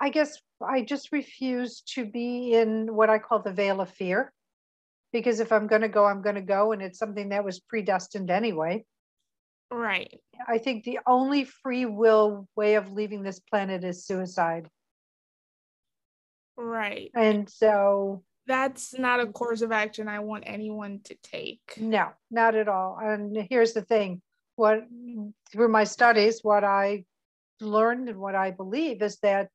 I 0.00 0.08
guess 0.10 0.38
I 0.60 0.82
just 0.82 1.12
refuse 1.12 1.82
to 1.94 2.04
be 2.04 2.54
in 2.54 2.94
what 2.94 3.10
I 3.10 3.18
call 3.18 3.42
the 3.42 3.52
veil 3.52 3.80
of 3.80 3.90
fear. 3.90 4.32
Because 5.14 5.38
if 5.38 5.52
I'm 5.52 5.68
going 5.68 5.82
to 5.82 5.88
go, 5.88 6.04
I'm 6.04 6.22
going 6.22 6.34
to 6.34 6.42
go. 6.42 6.72
And 6.72 6.82
it's 6.82 6.98
something 6.98 7.28
that 7.28 7.44
was 7.44 7.60
predestined 7.60 8.32
anyway. 8.32 8.84
Right. 9.70 10.20
I 10.48 10.58
think 10.58 10.82
the 10.82 10.98
only 11.06 11.44
free 11.44 11.86
will 11.86 12.48
way 12.56 12.74
of 12.74 12.90
leaving 12.90 13.22
this 13.22 13.38
planet 13.38 13.84
is 13.84 14.04
suicide. 14.04 14.68
Right. 16.56 17.12
And 17.14 17.48
so 17.48 18.24
that's 18.48 18.98
not 18.98 19.20
a 19.20 19.26
course 19.26 19.62
of 19.62 19.70
action 19.70 20.08
I 20.08 20.18
want 20.18 20.44
anyone 20.46 21.00
to 21.04 21.14
take. 21.22 21.60
No, 21.78 22.08
not 22.32 22.56
at 22.56 22.66
all. 22.66 22.98
And 23.00 23.46
here's 23.48 23.72
the 23.72 23.82
thing 23.82 24.20
what 24.56 24.80
through 25.52 25.68
my 25.68 25.84
studies, 25.84 26.40
what 26.42 26.64
I 26.64 27.04
learned 27.60 28.08
and 28.08 28.18
what 28.18 28.34
I 28.34 28.50
believe 28.50 29.00
is 29.00 29.18
that 29.20 29.48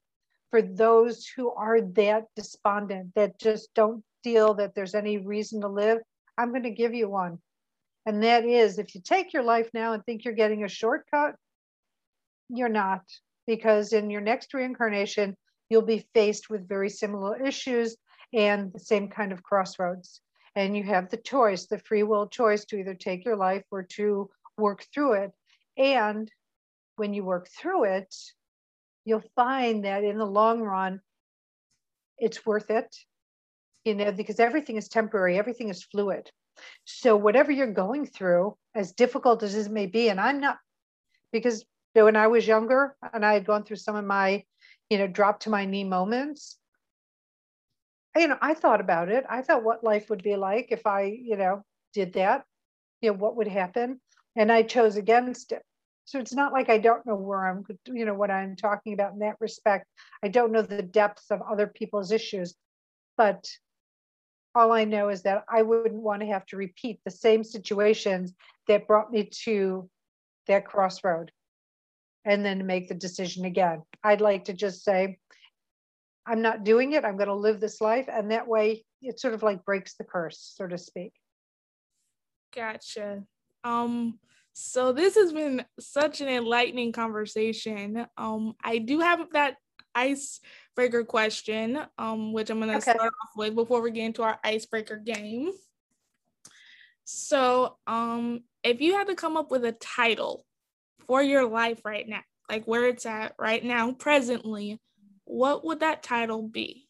for 0.52 0.62
those 0.62 1.28
who 1.28 1.52
are 1.52 1.82
that 1.82 2.28
despondent, 2.38 3.14
that 3.16 3.38
just 3.40 3.74
don't 3.74 4.04
feel 4.24 4.56
that 4.56 4.76
there's 4.76 4.96
any 4.96 5.18
reason 5.18 5.62
to 5.62 5.68
live, 5.68 6.00
I'm 6.38 6.50
going 6.50 6.64
to 6.64 6.72
give 6.72 6.94
you 6.94 7.10
one. 7.10 7.40
And 8.06 8.24
that 8.24 8.46
is 8.46 8.80
if 8.80 8.96
you 8.96 9.02
take 9.02 9.34
your 9.34 9.44
life 9.44 9.70
now 9.74 9.94
and 9.94 10.04
think 10.04 10.24
you're 10.26 10.34
getting 10.34 10.64
a 10.64 10.70
shortcut, 10.70 11.36
you're 12.50 12.70
not. 12.70 13.04
because 13.50 13.94
in 13.94 14.12
your 14.12 14.22
next 14.22 14.54
reincarnation, 14.54 15.36
you'll 15.72 15.82
be 15.82 16.08
faced 16.14 16.52
with 16.52 16.68
very 16.68 16.88
similar 16.88 17.44
issues 17.44 17.98
and 18.32 18.72
the 18.72 18.80
same 18.80 19.08
kind 19.10 19.32
of 19.32 19.42
crossroads. 19.42 20.22
And 20.56 20.78
you 20.78 20.84
have 20.84 21.10
the 21.10 21.18
choice, 21.18 21.66
the 21.66 21.80
free 21.80 22.04
will 22.04 22.28
choice 22.28 22.64
to 22.66 22.78
either 22.78 22.94
take 22.94 23.26
your 23.26 23.38
life 23.38 23.64
or 23.72 23.82
to 23.98 24.30
work 24.56 24.86
through 24.94 25.14
it. 25.14 25.32
And 25.78 26.32
when 26.98 27.16
you 27.16 27.24
work 27.24 27.48
through 27.60 27.86
it, 27.86 28.14
you'll 29.04 29.24
find 29.36 29.86
that 29.86 30.04
in 30.04 30.20
the 30.20 30.26
long 30.28 30.62
run, 30.62 31.00
it's 32.20 32.46
worth 32.46 32.70
it, 32.70 32.96
you 33.90 33.96
know, 33.96 34.12
because 34.12 34.40
everything 34.40 34.78
is 34.78 34.88
temporary, 34.88 35.40
everything 35.40 35.70
is 35.70 35.84
fluid. 35.84 36.30
So, 36.86 37.16
whatever 37.16 37.52
you're 37.52 37.74
going 37.74 38.06
through, 38.06 38.56
as 38.76 38.92
difficult 38.92 39.42
as 39.42 39.56
it 39.56 39.72
may 39.72 39.88
be, 39.88 40.10
and 40.10 40.20
I'm 40.20 40.40
not, 40.40 40.60
because 41.32 41.66
when 41.94 42.16
I 42.16 42.28
was 42.28 42.48
younger 42.48 42.96
and 43.14 43.26
I 43.26 43.34
had 43.34 43.48
gone 43.48 43.64
through 43.64 43.78
some 43.78 43.96
of 43.96 44.06
my, 44.06 44.44
you 44.92 45.00
know, 45.00 45.08
drop 45.08 45.40
to 45.42 45.50
my 45.50 45.66
knee 45.66 45.84
moments, 45.84 46.60
you 48.16 48.28
know, 48.28 48.38
I 48.42 48.54
thought 48.54 48.80
about 48.80 49.10
it. 49.10 49.26
I 49.28 49.42
thought 49.42 49.64
what 49.64 49.84
life 49.84 50.10
would 50.12 50.22
be 50.22 50.36
like 50.36 50.68
if 50.70 50.86
I, 50.86 51.04
you 51.04 51.36
know, 51.36 51.64
did 51.94 52.14
that, 52.14 52.44
you 53.02 53.12
know, 53.12 53.18
what 53.18 53.38
would 53.38 53.48
happen. 53.48 54.00
And 54.36 54.52
I 54.52 54.62
chose 54.62 54.98
against 54.98 55.52
it. 55.52 55.64
So 56.06 56.20
it's 56.20 56.34
not 56.34 56.54
like 56.54 56.70
I 56.70 56.78
don't 56.78 57.06
know 57.08 57.16
where 57.16 57.48
I'm, 57.48 57.66
you 57.88 58.06
know, 58.06 58.14
what 58.14 58.30
I'm 58.30 58.56
talking 58.56 58.94
about 58.94 59.14
in 59.14 59.20
that 59.20 59.38
respect. 59.40 59.88
I 60.24 60.28
don't 60.28 60.52
know 60.52 60.62
the 60.62 60.84
depths 60.84 61.32
of 61.32 61.42
other 61.42 61.68
people's 61.68 62.12
issues, 62.12 62.56
but 63.18 63.48
all 64.56 64.72
I 64.72 64.84
know 64.84 65.10
is 65.10 65.24
that 65.24 65.44
I 65.50 65.62
wouldn't 65.62 66.02
want 66.02 66.22
to 66.22 66.28
have 66.28 66.46
to 66.48 66.58
repeat 66.58 67.00
the 67.06 67.12
same 67.12 67.44
situations 67.44 68.34
that 68.68 68.88
brought 68.88 69.12
me 69.12 69.30
to 69.44 69.90
that 70.48 70.66
crossroad 70.66 71.32
and 72.26 72.44
then 72.44 72.66
make 72.66 72.90
the 72.90 72.96
decision 72.96 73.46
again. 73.46 73.84
I'd 74.04 74.22
like 74.22 74.46
to 74.46 74.54
just 74.54 74.84
say, 74.84 75.20
I'm 76.26 76.42
not 76.42 76.64
doing 76.64 76.94
it. 76.94 77.06
I'm 77.06 77.18
going 77.18 77.30
to 77.30 77.36
live 77.36 77.60
this 77.60 77.82
life. 77.82 78.08
And 78.12 78.32
that 78.32 78.48
way 78.48 78.84
it 79.02 79.20
sort 79.20 79.34
of 79.34 79.44
like 79.44 79.66
breaks 79.66 79.96
the 79.96 80.04
curse, 80.04 80.54
so 80.56 80.68
to 80.68 80.78
speak. 80.78 81.14
Gotcha. 82.54 83.24
Um, 83.64 84.20
so 84.54 84.92
this 84.92 85.16
has 85.16 85.32
been 85.32 85.64
such 85.80 86.22
an 86.22 86.28
enlightening 86.28 86.92
conversation. 86.92 88.06
Um, 88.18 88.56
I 88.64 88.80
do 88.80 89.00
have 89.00 89.32
that 89.32 89.56
icebreaker 90.00 91.04
question, 91.04 91.80
um, 91.98 92.34
which 92.34 92.50
I'm 92.50 92.60
gonna 92.60 92.78
okay. 92.78 92.92
start 92.92 93.02
off 93.02 93.30
with 93.36 93.56
before 93.56 93.82
we 93.82 93.92
get 93.92 94.06
into 94.06 94.24
our 94.24 94.40
icebreaker 94.44 94.98
game. 94.98 95.52
So, 97.04 97.78
um, 97.88 98.42
if 98.64 98.82
you 98.82 98.94
had 98.94 99.08
to 99.08 99.16
come 99.16 99.36
up 99.36 99.52
with 99.52 99.66
a 99.66 99.72
title 99.72 100.46
for 101.08 101.24
your 101.24 101.46
life 101.46 101.84
right 101.84 102.08
now, 102.08 102.22
like 102.50 102.66
where 102.66 102.88
it's 102.88 103.06
at 103.06 103.34
right 103.40 103.64
now, 103.64 103.92
presently, 103.92 104.80
what 105.26 105.66
would 105.66 105.80
that 105.82 106.04
title 106.04 106.44
be? 106.44 106.88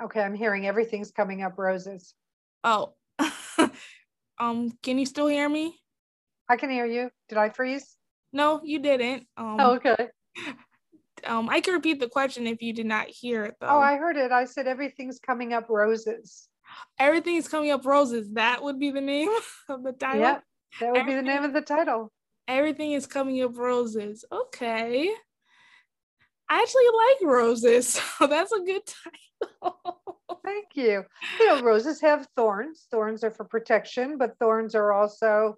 Okay, 0.00 0.20
I'm 0.20 0.34
hearing 0.34 0.66
everything's 0.66 1.10
coming 1.10 1.42
up 1.42 1.58
roses. 1.58 2.14
Oh, 2.64 2.94
um, 4.38 4.70
can 4.82 4.98
you 4.98 5.06
still 5.06 5.26
hear 5.26 5.48
me? 5.48 5.78
I 6.48 6.56
can 6.56 6.70
hear 6.70 6.86
you. 6.86 7.10
Did 7.28 7.38
I 7.38 7.50
freeze? 7.50 7.96
No, 8.32 8.60
you 8.64 8.78
didn't. 8.78 9.26
Um, 9.36 9.56
oh, 9.60 9.74
okay. 9.74 10.08
Um, 11.24 11.48
I 11.48 11.60
can 11.60 11.74
repeat 11.74 12.00
the 12.00 12.08
question 12.08 12.46
if 12.46 12.62
you 12.62 12.72
did 12.72 12.86
not 12.86 13.08
hear 13.08 13.44
it 13.44 13.54
though. 13.60 13.68
Oh, 13.68 13.78
I 13.78 13.96
heard 13.96 14.16
it. 14.16 14.32
I 14.32 14.44
said 14.44 14.66
everything's 14.66 15.18
coming 15.20 15.52
up 15.52 15.68
roses. 15.68 16.48
Everything's 16.98 17.48
coming 17.48 17.70
up 17.70 17.84
roses. 17.84 18.32
That 18.32 18.62
would 18.62 18.78
be 18.78 18.90
the 18.90 19.00
name 19.00 19.30
of 19.68 19.82
the 19.82 19.92
title. 19.92 20.20
Yeah, 20.20 20.40
that 20.80 20.92
would 20.92 21.00
Everything, 21.00 21.24
be 21.24 21.28
the 21.28 21.34
name 21.34 21.44
of 21.44 21.52
the 21.52 21.60
title. 21.60 22.10
Everything 22.48 22.92
is 22.92 23.06
coming 23.06 23.42
up 23.42 23.56
roses. 23.56 24.24
Okay. 24.32 25.10
I 26.48 26.60
actually 26.60 26.84
like 26.86 27.32
roses, 27.32 27.88
so 28.18 28.26
that's 28.26 28.52
a 28.52 28.60
good 28.60 28.82
title. 28.84 29.78
Thank 30.44 30.66
you. 30.74 31.04
You 31.38 31.46
know, 31.46 31.62
roses 31.62 32.00
have 32.00 32.26
thorns. 32.36 32.86
Thorns 32.90 33.22
are 33.22 33.30
for 33.30 33.44
protection, 33.44 34.18
but 34.18 34.36
thorns 34.38 34.74
are 34.74 34.92
also, 34.92 35.56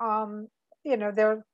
um, 0.00 0.48
you 0.84 0.96
know, 0.96 1.12
they're 1.12 1.44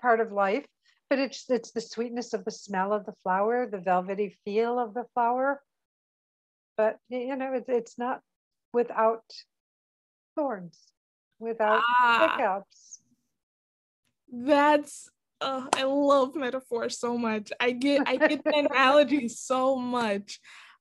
part 0.00 0.20
of 0.20 0.32
life. 0.32 0.66
But 1.10 1.18
it's 1.18 1.50
it's 1.50 1.72
the 1.72 1.80
sweetness 1.80 2.32
of 2.34 2.44
the 2.44 2.52
smell 2.52 2.92
of 2.92 3.04
the 3.04 3.14
flower, 3.24 3.66
the 3.66 3.80
velvety 3.80 4.38
feel 4.44 4.78
of 4.78 4.94
the 4.94 5.04
flower. 5.12 5.60
But 6.76 6.98
you 7.08 7.34
know, 7.34 7.52
it's 7.52 7.68
it's 7.68 7.98
not 7.98 8.20
without 8.72 9.24
thorns, 10.36 10.78
without 11.40 11.82
ah, 11.84 12.36
hiccups. 12.36 13.00
That's 14.32 15.10
oh, 15.40 15.68
I 15.74 15.82
love 15.82 16.36
metaphors 16.36 16.98
so 16.98 17.18
much. 17.18 17.50
I 17.58 17.72
get 17.72 18.02
I 18.06 18.16
get 18.16 18.44
the 18.44 18.56
analogy 18.70 19.28
so 19.28 19.76
much. 19.76 20.38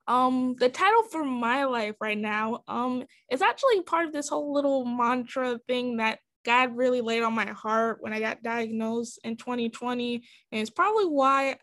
Um, 0.08 0.56
the 0.60 0.70
title 0.70 1.04
for 1.04 1.24
my 1.24 1.66
life 1.66 1.96
right 2.02 2.18
now 2.18 2.64
um 2.68 3.04
is 3.32 3.42
actually 3.42 3.82
part 3.82 4.06
of 4.06 4.14
this 4.14 4.30
whole 4.30 4.54
little 4.54 4.86
mantra 4.86 5.60
thing 5.68 5.98
that 5.98 6.20
God 6.46 6.76
really 6.76 7.02
laid 7.02 7.24
on 7.24 7.34
my 7.34 7.48
heart 7.48 7.98
when 8.02 8.14
I 8.14 8.20
got 8.20 8.44
diagnosed 8.44 9.20
in 9.24 9.38
2020, 9.38 10.16
and 10.52 10.62
it's 10.62 10.70
probably 10.70 11.06
why. 11.06 11.58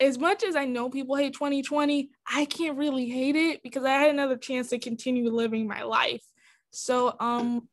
As 0.00 0.16
much 0.16 0.44
as 0.44 0.54
I 0.54 0.64
know 0.64 0.88
people 0.88 1.16
hate 1.16 1.34
2020, 1.34 2.10
I 2.32 2.44
can't 2.44 2.78
really 2.78 3.08
hate 3.08 3.34
it 3.34 3.64
because 3.64 3.84
I 3.84 3.90
had 3.90 4.10
another 4.10 4.36
chance 4.36 4.68
to 4.68 4.78
continue 4.78 5.28
living 5.28 5.66
my 5.66 5.82
life. 5.82 6.22
So, 6.70 7.16
um, 7.18 7.68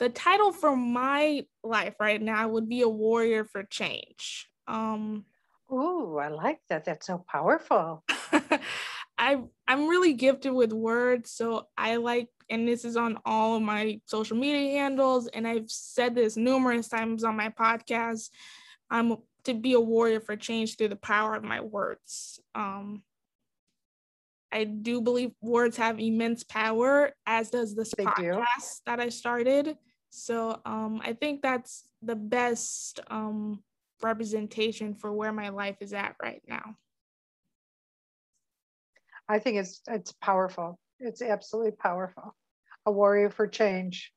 the 0.00 0.08
title 0.08 0.50
for 0.50 0.74
my 0.74 1.46
life 1.62 1.94
right 2.00 2.20
now 2.20 2.48
would 2.48 2.68
be 2.68 2.80
a 2.80 2.88
warrior 2.88 3.44
for 3.44 3.62
change. 3.62 4.48
Um, 4.66 5.24
Ooh, 5.72 6.18
I 6.18 6.28
like 6.28 6.58
that. 6.68 6.84
That's 6.84 7.06
so 7.06 7.24
powerful. 7.30 8.04
I 9.18 9.38
I'm 9.66 9.88
really 9.88 10.14
gifted 10.14 10.52
with 10.52 10.72
words, 10.72 11.30
so 11.30 11.68
I 11.78 11.96
like, 11.96 12.28
and 12.52 12.68
this 12.68 12.84
is 12.84 12.98
on 12.98 13.18
all 13.24 13.56
of 13.56 13.62
my 13.62 13.98
social 14.04 14.36
media 14.36 14.78
handles, 14.78 15.26
and 15.26 15.48
I've 15.48 15.70
said 15.70 16.14
this 16.14 16.36
numerous 16.36 16.86
times 16.86 17.24
on 17.24 17.34
my 17.34 17.48
podcast. 17.48 18.28
I'm 18.90 19.16
to 19.44 19.54
be 19.54 19.72
a 19.72 19.80
warrior 19.80 20.20
for 20.20 20.36
change 20.36 20.76
through 20.76 20.88
the 20.88 20.96
power 20.96 21.34
of 21.34 21.42
my 21.42 21.62
words. 21.62 22.38
Um, 22.54 23.02
I 24.52 24.64
do 24.64 25.00
believe 25.00 25.32
words 25.40 25.78
have 25.78 25.98
immense 25.98 26.44
power, 26.44 27.12
as 27.26 27.48
does 27.48 27.74
this 27.74 27.94
they 27.96 28.04
podcast 28.04 28.76
do. 28.76 28.82
that 28.84 29.00
I 29.00 29.08
started. 29.08 29.78
So 30.10 30.60
um, 30.66 31.00
I 31.02 31.14
think 31.14 31.40
that's 31.40 31.88
the 32.02 32.16
best 32.16 33.00
um, 33.08 33.62
representation 34.02 34.94
for 34.94 35.10
where 35.10 35.32
my 35.32 35.48
life 35.48 35.76
is 35.80 35.94
at 35.94 36.16
right 36.22 36.42
now. 36.46 36.76
I 39.26 39.38
think 39.38 39.56
it's 39.56 39.80
it's 39.88 40.12
powerful. 40.12 40.78
It's 41.00 41.22
absolutely 41.22 41.72
powerful. 41.72 42.34
A 42.86 42.92
warrior 42.92 43.30
for 43.30 43.46
change. 43.46 44.12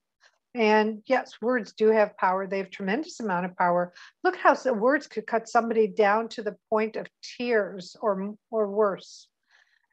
And 0.54 1.04
yes, 1.06 1.34
words 1.41 1.73
do 1.73 1.89
have 1.89 2.17
power. 2.17 2.47
They 2.47 2.60
have 2.60 2.69
tremendous 2.69 3.19
amount 3.19 3.45
of 3.45 3.58
power. 3.58 3.93
Look 4.23 4.38
how 4.38 4.56
words 4.73 5.06
could 5.06 5.28
cut 5.28 5.49
somebody 5.49 5.88
down 5.88 6.30
to 6.30 6.43
the 6.43 6.56
point 6.69 6.95
of 6.95 7.08
tears 7.38 7.95
or 8.01 8.36
or 8.49 8.71
worse. 8.71 9.28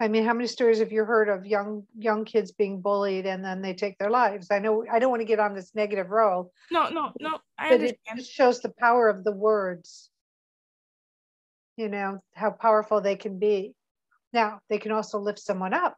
I 0.03 0.09
mean, 0.09 0.25
how 0.25 0.35
many 0.35 0.49
stories 0.49 0.81
have 0.81 0.91
you 0.91 1.05
heard 1.05 1.29
of 1.29 1.47
young 1.47 1.85
young 1.97 2.25
kids 2.25 2.51
being 2.53 2.81
bullied 2.81 3.27
and 3.27 3.45
then 3.45 3.63
they 3.63 3.75
take 3.75 3.99
their 3.99 4.11
lives? 4.11 4.49
I 4.51 4.59
know 4.59 4.85
I 4.91 4.99
don't 4.99 5.11
want 5.11 5.21
to 5.21 5.27
get 5.27 5.39
on 5.39 5.55
this 5.55 5.75
negative 5.75 6.11
role. 6.11 6.53
No, 6.71 6.89
no, 6.89 7.13
no. 7.21 7.39
I 7.59 7.69
but 7.69 7.75
understand. 7.75 8.19
it 8.19 8.27
shows 8.27 8.61
the 8.61 8.73
power 8.79 9.09
of 9.09 9.23
the 9.23 9.33
words. 9.33 10.11
You 11.77 11.89
know 11.89 12.21
how 12.35 12.51
powerful 12.51 13.01
they 13.01 13.17
can 13.17 13.39
be. 13.39 13.75
Now 14.33 14.61
they 14.69 14.79
can 14.79 14.93
also 14.93 15.19
lift 15.19 15.39
someone 15.39 15.73
up. 15.73 15.97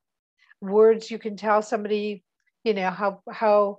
Words 0.60 1.10
you 1.10 1.18
can 1.18 1.36
tell 1.36 1.62
somebody, 1.62 2.24
you 2.64 2.74
know 2.74 2.90
how 2.90 3.20
how 3.30 3.78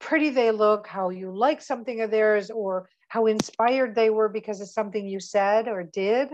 pretty 0.00 0.30
they 0.30 0.50
look, 0.50 0.86
how 0.86 1.08
you 1.10 1.34
like 1.34 1.62
something 1.62 2.00
of 2.00 2.10
theirs, 2.10 2.50
or 2.50 2.88
how 3.08 3.26
inspired 3.26 3.94
they 3.94 4.10
were 4.10 4.28
because 4.28 4.60
of 4.60 4.68
something 4.68 5.06
you 5.06 5.20
said 5.20 5.68
or 5.68 5.82
did, 5.84 6.28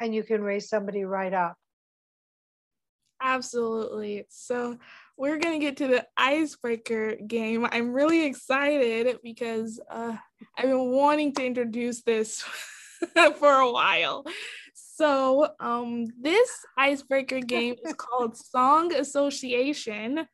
and 0.00 0.14
you 0.14 0.22
can 0.22 0.42
raise 0.42 0.68
somebody 0.68 1.04
right 1.04 1.32
up. 1.32 1.56
Absolutely. 3.20 4.26
So 4.28 4.78
we're 5.16 5.38
going 5.38 5.58
to 5.58 5.64
get 5.64 5.78
to 5.78 5.86
the 5.86 6.06
icebreaker 6.16 7.16
game. 7.16 7.66
I'm 7.70 7.92
really 7.92 8.26
excited 8.26 9.18
because 9.22 9.80
uh, 9.90 10.16
I've 10.56 10.64
been 10.64 10.90
wanting 10.90 11.32
to 11.34 11.44
introduce 11.44 12.02
this 12.02 12.42
for 13.38 13.54
a 13.54 13.70
while. 13.70 14.26
So 14.74 15.48
um, 15.60 16.06
this 16.20 16.50
icebreaker 16.76 17.40
game 17.40 17.76
is 17.84 17.94
called 17.96 18.36
Song 18.36 18.94
Association. 18.94 20.26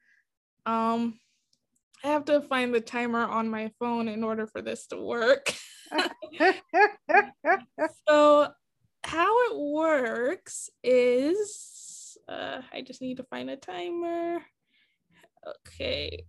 Um, 0.66 1.18
I 2.04 2.08
have 2.08 2.24
to 2.26 2.40
find 2.42 2.74
the 2.74 2.80
timer 2.80 3.24
on 3.24 3.48
my 3.48 3.70
phone 3.78 4.08
in 4.08 4.24
order 4.24 4.46
for 4.46 4.62
this 4.62 4.86
to 4.88 4.96
work. 4.96 5.52
so 8.08 8.48
how 9.04 9.40
it 9.46 9.56
works 9.56 10.70
is 10.82 12.16
uh, 12.28 12.62
I 12.72 12.82
just 12.82 13.02
need 13.02 13.18
to 13.18 13.24
find 13.24 13.50
a 13.50 13.56
timer. 13.56 14.42
Okay. 15.46 16.24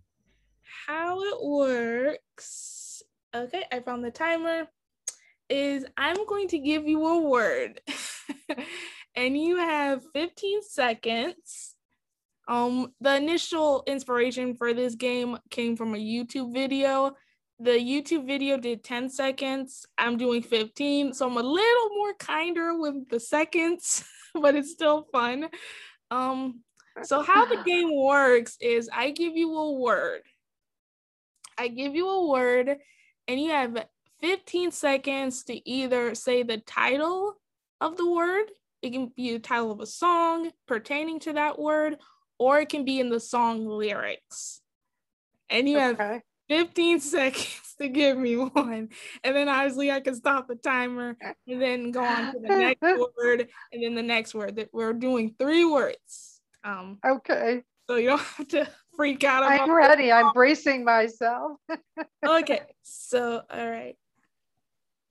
How 0.86 1.22
it 1.22 1.38
works 1.42 2.84
Okay, 3.34 3.64
I 3.72 3.80
found 3.80 4.04
the 4.04 4.12
timer. 4.12 4.68
Is 5.48 5.84
I'm 5.96 6.24
going 6.26 6.48
to 6.48 6.58
give 6.58 6.86
you 6.86 7.04
a 7.04 7.20
word, 7.20 7.80
and 9.16 9.36
you 9.36 9.56
have 9.56 10.02
15 10.14 10.62
seconds. 10.62 11.73
Um, 12.46 12.92
the 13.00 13.16
initial 13.16 13.82
inspiration 13.86 14.54
for 14.54 14.74
this 14.74 14.94
game 14.94 15.38
came 15.50 15.76
from 15.76 15.94
a 15.94 15.98
YouTube 15.98 16.52
video. 16.52 17.12
The 17.60 17.72
YouTube 17.72 18.26
video 18.26 18.58
did 18.58 18.84
10 18.84 19.08
seconds. 19.08 19.86
I'm 19.96 20.16
doing 20.16 20.42
15, 20.42 21.14
so 21.14 21.26
I'm 21.26 21.36
a 21.36 21.42
little 21.42 21.88
more 21.96 22.14
kinder 22.14 22.78
with 22.78 23.08
the 23.08 23.20
seconds, 23.20 24.04
but 24.34 24.54
it's 24.54 24.72
still 24.72 25.06
fun. 25.12 25.48
Um, 26.10 26.60
so 27.02 27.22
how 27.22 27.46
the 27.46 27.62
game 27.66 27.94
works 27.94 28.56
is 28.60 28.90
I 28.92 29.10
give 29.10 29.36
you 29.36 29.54
a 29.56 29.72
word. 29.72 30.22
I 31.56 31.68
give 31.68 31.94
you 31.94 32.08
a 32.08 32.28
word 32.28 32.76
and 33.28 33.40
you 33.40 33.50
have 33.50 33.86
15 34.20 34.70
seconds 34.72 35.44
to 35.44 35.68
either 35.68 36.14
say 36.14 36.42
the 36.42 36.58
title 36.58 37.34
of 37.80 37.96
the 37.96 38.10
word, 38.10 38.46
it 38.82 38.92
can 38.92 39.12
be 39.16 39.32
the 39.32 39.38
title 39.38 39.70
of 39.70 39.80
a 39.80 39.86
song 39.86 40.50
pertaining 40.66 41.20
to 41.20 41.32
that 41.34 41.58
word, 41.58 41.96
or 42.38 42.60
it 42.60 42.68
can 42.68 42.84
be 42.84 43.00
in 43.00 43.10
the 43.10 43.20
song 43.20 43.66
lyrics. 43.66 44.60
And 45.50 45.68
you 45.68 45.80
okay. 45.80 46.04
have 46.04 46.22
15 46.48 47.00
seconds 47.00 47.74
to 47.80 47.88
give 47.88 48.16
me 48.16 48.36
one. 48.36 48.88
And 49.22 49.36
then 49.36 49.48
obviously 49.48 49.90
I 49.90 50.00
can 50.00 50.14
stop 50.14 50.48
the 50.48 50.56
timer 50.56 51.16
and 51.46 51.60
then 51.60 51.90
go 51.90 52.04
on 52.04 52.32
to 52.32 52.40
the 52.40 52.48
next 52.48 52.82
word 53.18 53.48
and 53.72 53.82
then 53.82 53.94
the 53.94 54.02
next 54.02 54.34
word 54.34 54.56
that 54.56 54.70
we're 54.72 54.92
doing 54.92 55.34
three 55.38 55.64
words. 55.64 56.40
Um 56.62 56.98
okay. 57.04 57.62
So 57.88 57.96
you 57.96 58.08
don't 58.08 58.20
have 58.20 58.48
to 58.48 58.68
freak 58.96 59.24
out. 59.24 59.42
I'm 59.42 59.70
ready. 59.70 60.10
I'm 60.10 60.32
bracing 60.32 60.84
myself. 60.84 61.58
okay. 62.26 62.62
So, 62.82 63.42
all 63.50 63.70
right. 63.70 63.96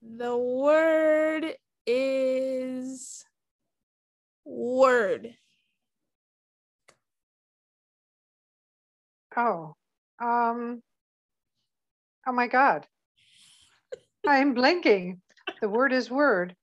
The 0.02 0.36
word 0.36 1.54
is 1.86 3.24
word. 4.44 5.34
Oh, 9.36 9.74
um, 10.20 10.82
oh 12.26 12.32
my 12.32 12.46
God. 12.46 12.86
I'm 14.26 14.54
blinking. 14.54 15.20
The 15.60 15.68
word 15.68 15.92
is 15.92 16.10
word. 16.10 16.54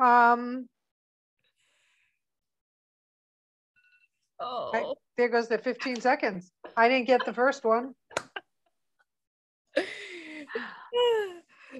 Um, 0.00 0.66
oh. 4.40 4.70
I, 4.72 4.92
there 5.16 5.28
goes 5.28 5.48
the 5.48 5.58
15 5.58 6.00
seconds. 6.00 6.50
I 6.76 6.88
didn't 6.88 7.06
get 7.06 7.24
the 7.26 7.34
first 7.34 7.64
one. 7.64 7.94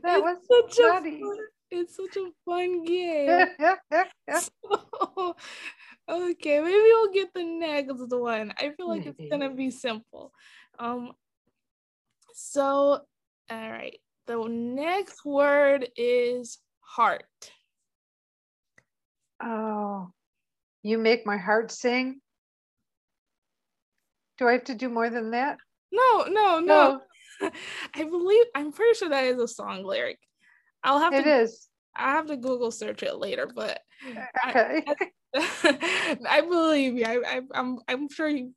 that 0.02 0.18
it's 0.18 0.22
was 0.22 0.38
such 0.48 0.84
funny. 0.84 1.16
a 1.16 1.20
fun, 1.20 1.38
it's 1.70 1.96
such 1.96 2.16
a 2.16 2.30
fun 2.44 2.84
game. 2.84 3.46
so, 4.38 5.36
okay, 6.08 6.60
maybe 6.60 6.74
we'll 6.74 7.12
get 7.12 7.32
the 7.34 7.44
next 7.44 8.12
one. 8.12 8.52
I 8.58 8.70
feel 8.76 8.88
like 8.88 9.06
it's 9.06 9.20
gonna 9.30 9.50
be 9.54 9.70
simple. 9.70 10.09
Um 10.80 11.12
so 12.34 13.02
all 13.50 13.70
right. 13.70 13.98
The 14.26 14.46
next 14.48 15.24
word 15.24 15.88
is 15.96 16.58
heart. 16.80 17.24
Oh, 19.42 20.10
you 20.82 20.98
make 20.98 21.26
my 21.26 21.36
heart 21.36 21.70
sing. 21.70 22.20
Do 24.38 24.48
I 24.48 24.52
have 24.52 24.64
to 24.64 24.74
do 24.74 24.88
more 24.88 25.10
than 25.10 25.32
that? 25.32 25.58
No, 25.92 26.24
no, 26.28 26.60
no. 26.60 27.00
no. 27.40 27.50
I 27.94 28.04
believe 28.04 28.46
I'm 28.54 28.72
pretty 28.72 28.94
sure 28.98 29.08
that 29.08 29.24
is 29.24 29.38
a 29.38 29.48
song 29.48 29.84
lyric. 29.84 30.18
I'll 30.82 31.00
have 31.00 31.12
it 31.12 31.22
to. 31.22 31.28
It 31.28 31.42
is. 31.42 31.68
I 31.96 32.12
have 32.12 32.26
to 32.26 32.36
Google 32.36 32.70
search 32.70 33.02
it 33.02 33.16
later, 33.16 33.50
but 33.52 33.80
okay. 34.48 34.84
I, 35.34 36.18
I 36.28 36.40
believe 36.42 36.94
you. 36.94 37.04
I, 37.04 37.18
I, 37.26 37.40
I'm 37.52 37.78
I'm 37.88 38.08
sure 38.08 38.28
you. 38.28 38.54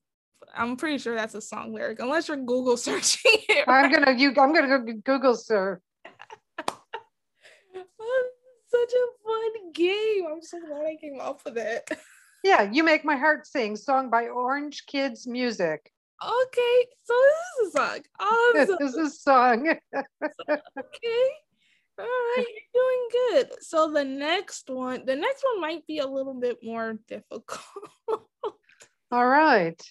I'm 0.54 0.78
pretty 0.78 0.98
sure 1.00 1.16
that's 1.16 1.36
a 1.36 1.42
song 1.42 1.74
lyric, 1.74 2.00
unless 2.00 2.28
you're 2.28 2.38
Google 2.38 2.78
searching 2.78 3.32
it. 3.50 3.68
Right? 3.68 3.86
I'm 3.86 3.92
gonna 3.92 4.18
you. 4.18 4.30
I'm 4.30 4.54
gonna 4.54 4.80
go 4.80 4.94
Google 5.04 5.36
search. 5.36 5.82
Oh, 8.06 8.30
such 8.68 8.94
a 8.94 9.06
fun 9.24 9.72
game. 9.74 10.26
I'm 10.30 10.42
so 10.42 10.60
glad 10.60 10.86
I 10.86 10.98
came 11.00 11.20
up 11.20 11.42
with 11.46 11.58
it. 11.58 11.90
Yeah, 12.44 12.70
You 12.70 12.84
Make 12.84 13.06
My 13.06 13.16
Heart 13.16 13.48
Sing, 13.48 13.78
song 13.78 14.10
by 14.10 14.28
Orange 14.28 14.86
Kids 14.86 15.26
Music. 15.26 15.90
Okay, 16.22 16.88
so 17.04 17.14
this 17.14 17.68
is 17.68 17.76
a 17.76 17.78
song. 17.78 18.00
Awesome. 18.20 18.78
this 18.80 18.94
is 18.94 18.96
a 18.98 19.10
song. 19.10 19.68
okay. 19.70 21.30
All 21.98 22.06
right, 22.06 22.46
you're 22.46 22.84
doing 22.84 23.08
good. 23.32 23.64
So 23.64 23.92
the 23.94 24.04
next 24.04 24.70
one, 24.70 25.06
the 25.06 25.16
next 25.16 25.46
one 25.54 25.62
might 25.62 25.88
be 25.88 26.00
a 26.00 26.08
little 26.08 26.34
bit 26.34 26.58
more 26.62 27.00
difficult. 27.08 27.64
All 29.12 29.28
right. 29.28 29.82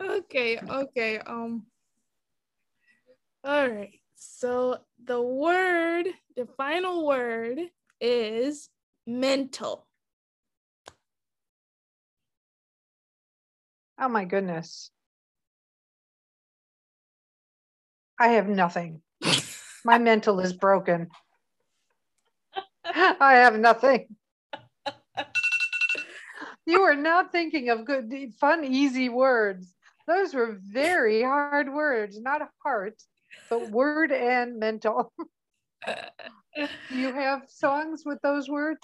Okay, 0.00 0.58
okay. 0.58 1.18
Um 1.18 1.66
all 3.42 3.68
right. 3.68 4.00
So 4.16 4.78
the 5.02 5.20
word, 5.20 6.08
the 6.36 6.46
final 6.58 7.06
word 7.06 7.58
is 8.00 8.68
mental. 9.06 9.86
Oh 13.98 14.08
my 14.08 14.26
goodness. 14.26 14.90
I 18.18 18.28
have 18.28 18.48
nothing. 18.48 19.00
my 19.84 19.96
mental 19.98 20.40
is 20.40 20.52
broken. 20.52 21.08
I 22.84 23.34
have 23.36 23.58
nothing. 23.58 24.16
you 26.66 26.82
are 26.82 26.96
not 26.96 27.32
thinking 27.32 27.70
of 27.70 27.86
good, 27.86 28.34
fun, 28.38 28.64
easy 28.64 29.08
words. 29.08 29.74
Those 30.10 30.34
were 30.34 30.58
very 30.60 31.22
hard 31.22 31.72
words, 31.72 32.20
not 32.20 32.42
heart, 32.64 33.00
but 33.48 33.70
word 33.70 34.10
and 34.10 34.58
mental. 34.58 35.12
you 36.90 37.14
have 37.14 37.42
songs 37.48 38.02
with 38.04 38.18
those 38.20 38.48
words? 38.48 38.80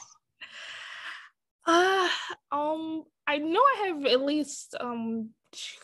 Uh, 1.66 2.08
um, 2.52 3.02
I 3.26 3.38
know 3.38 3.60
I 3.60 3.88
have 3.88 4.06
at 4.06 4.22
least 4.22 4.76
um 4.78 5.30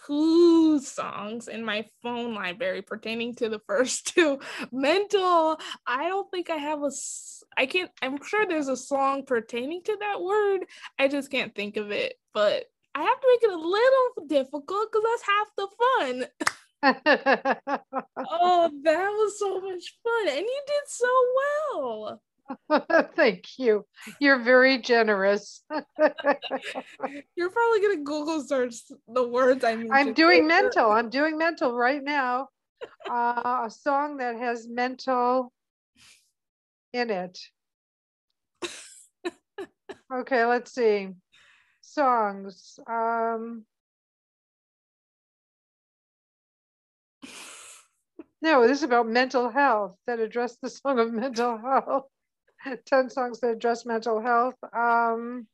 two 0.06 0.78
songs 0.80 1.48
in 1.48 1.64
my 1.64 1.86
phone 2.02 2.34
library 2.34 2.82
pertaining 2.82 3.34
to 3.36 3.48
the 3.48 3.60
first 3.66 4.06
two. 4.14 4.38
Mental, 4.70 5.58
I 5.84 6.08
don't 6.08 6.30
think 6.30 6.50
I 6.50 6.56
have 6.56 6.84
a 6.84 6.90
I 7.56 7.66
can't 7.66 7.90
I'm 8.00 8.22
sure 8.22 8.46
there's 8.46 8.68
a 8.68 8.76
song 8.76 9.24
pertaining 9.26 9.82
to 9.86 9.96
that 9.98 10.22
word. 10.22 10.66
I 11.00 11.08
just 11.08 11.32
can't 11.32 11.52
think 11.52 11.76
of 11.76 11.90
it, 11.90 12.14
but 12.32 12.66
I 12.94 13.02
have 13.02 13.20
to 13.20 13.26
make 13.28 13.42
it 13.42 13.50
a 13.50 13.56
little 13.56 14.26
difficult 14.26 14.92
cuz 14.92 15.02
that's 15.02 15.22
half 15.22 15.48
the 15.56 15.68
fun. 15.82 16.26
oh, 18.30 18.70
that 18.82 19.08
was 19.10 19.38
so 19.38 19.60
much 19.60 19.98
fun 20.02 20.28
and 20.28 20.40
you 20.40 20.62
did 20.66 20.86
so 20.86 21.08
well. 21.36 22.22
Thank 23.16 23.58
you. 23.58 23.86
You're 24.20 24.40
very 24.40 24.78
generous. 24.78 25.64
You're 27.36 27.50
probably 27.50 27.80
gonna 27.80 28.02
Google 28.02 28.42
search 28.42 28.74
the 29.08 29.28
words 29.28 29.64
I 29.64 29.76
mean. 29.76 29.92
I'm 29.92 30.12
doing 30.12 30.46
mental. 30.46 30.90
I'm 30.90 31.08
doing 31.08 31.38
mental 31.38 31.74
right 31.74 32.02
now. 32.02 32.48
Uh, 33.08 33.62
a 33.66 33.70
song 33.70 34.16
that 34.16 34.36
has 34.36 34.68
mental 34.68 35.52
in 36.92 37.10
it. 37.10 37.38
Okay, 40.12 40.44
let's 40.44 40.74
see. 40.74 41.08
Songs. 41.92 42.80
Um, 42.86 43.64
no, 48.42 48.66
this 48.66 48.78
is 48.78 48.84
about 48.84 49.06
mental 49.06 49.50
health 49.50 49.96
that 50.06 50.18
address 50.18 50.56
the 50.62 50.70
song 50.70 50.98
of 50.98 51.12
mental 51.12 51.58
health. 51.58 52.06
10 52.86 53.10
songs 53.10 53.40
that 53.40 53.50
address 53.50 53.84
mental 53.84 54.20
health. 54.20 54.54
Um, 54.72 55.46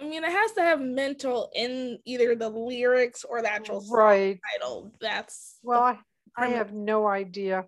I 0.00 0.04
mean, 0.04 0.22
it 0.22 0.30
has 0.30 0.52
to 0.52 0.62
have 0.62 0.80
mental 0.80 1.50
in 1.54 1.98
either 2.04 2.36
the 2.36 2.48
lyrics 2.48 3.24
or 3.24 3.42
the 3.42 3.50
actual 3.50 3.84
right. 3.90 4.38
title. 4.52 4.92
That's 5.00 5.58
well, 5.62 5.82
I, 5.82 5.98
I 6.36 6.48
have 6.48 6.72
no 6.72 7.06
idea. 7.06 7.66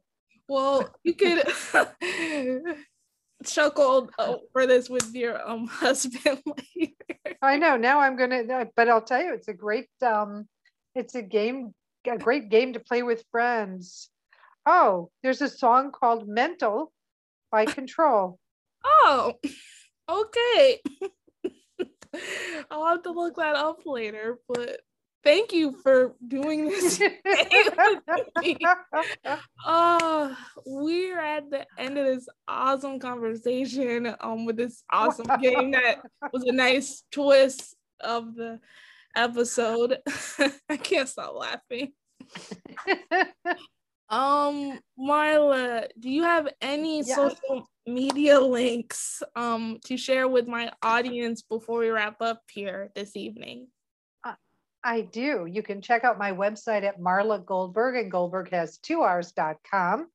Well, 0.49 0.89
you 1.03 1.15
could 1.15 1.43
chuckle 3.45 4.11
uh, 4.19 4.35
for 4.53 4.67
this 4.67 4.89
with 4.89 5.13
your 5.15 5.49
um 5.49 5.67
husband 5.67 6.41
later. 6.77 7.20
I 7.43 7.57
know. 7.57 7.77
Now 7.77 8.01
I'm 8.01 8.17
gonna, 8.17 8.67
but 8.77 8.89
I'll 8.89 9.03
tell 9.03 9.23
you, 9.23 9.35
it's 9.35 9.49
a 9.49 9.55
great 9.55 9.89
um, 10.03 10.47
it's 10.95 11.15
a 11.15 11.23
game, 11.23 11.75
a 12.07 12.19
great 12.19 12.51
game 12.51 12.75
to 12.75 12.81
play 12.81 13.03
with 13.03 13.25
friends. 13.31 14.11
Oh, 14.67 15.11
there's 15.23 15.41
a 15.41 15.49
song 15.49 15.93
called 15.93 16.29
"Mental" 16.29 16.93
by 17.51 17.65
control. 17.79 18.39
Oh, 18.85 19.35
okay. 20.09 20.81
I'll 22.71 22.87
have 22.87 23.03
to 23.05 23.13
look 23.13 23.37
that 23.37 23.57
up 23.57 23.83
later, 23.87 24.39
but 24.49 24.81
thank 25.23 25.53
you 25.53 25.73
for 25.73 26.15
doing 26.27 26.69
this. 26.69 27.01
oh, 29.67 30.37
we're 30.67 31.21
at 31.21 31.51
the 31.51 31.67
end 31.79 31.99
of 31.99 32.07
this 32.07 32.29
awesome 32.49 32.99
conversation 32.99 34.15
um 34.21 34.45
with 34.45 34.57
this 34.57 34.83
awesome 34.91 35.27
game 35.41 35.73
that 35.73 36.01
was 36.33 36.45
a 36.45 36.53
nice 36.53 37.03
twist 37.11 37.77
of 38.01 38.35
the 38.35 38.61
episode. 39.17 39.99
I 40.69 40.77
can't 40.77 41.09
stop 41.09 41.35
laughing. 41.35 41.93
um, 44.09 44.79
Marla, 44.99 45.89
do 45.99 46.11
you 46.11 46.23
have 46.23 46.49
any 46.61 47.03
social 47.03 47.69
media 47.87 48.39
links 48.39 49.23
um 49.35 49.79
to 49.85 49.97
share 49.97 50.29
with 50.29 50.47
my 50.47 50.71
audience 50.83 51.43
before 51.43 51.81
we 51.81 51.89
wrap 51.89 52.21
up 52.21 52.43
here 52.51 52.91
this 52.95 53.17
evening? 53.17 53.69
I 54.83 55.03
do. 55.03 55.47
You 55.51 55.63
can 55.63 55.83
check 55.83 56.05
out 56.05 56.19
my 56.19 56.33
website 56.33 56.85
at 56.85 57.01
Marla 57.01 57.45
Goldberrg, 57.45 58.01
and 58.01 58.11
Goldberrg 58.11 58.51
has 58.51 58.79
two 58.79 59.03
R's.com. 59.03 60.09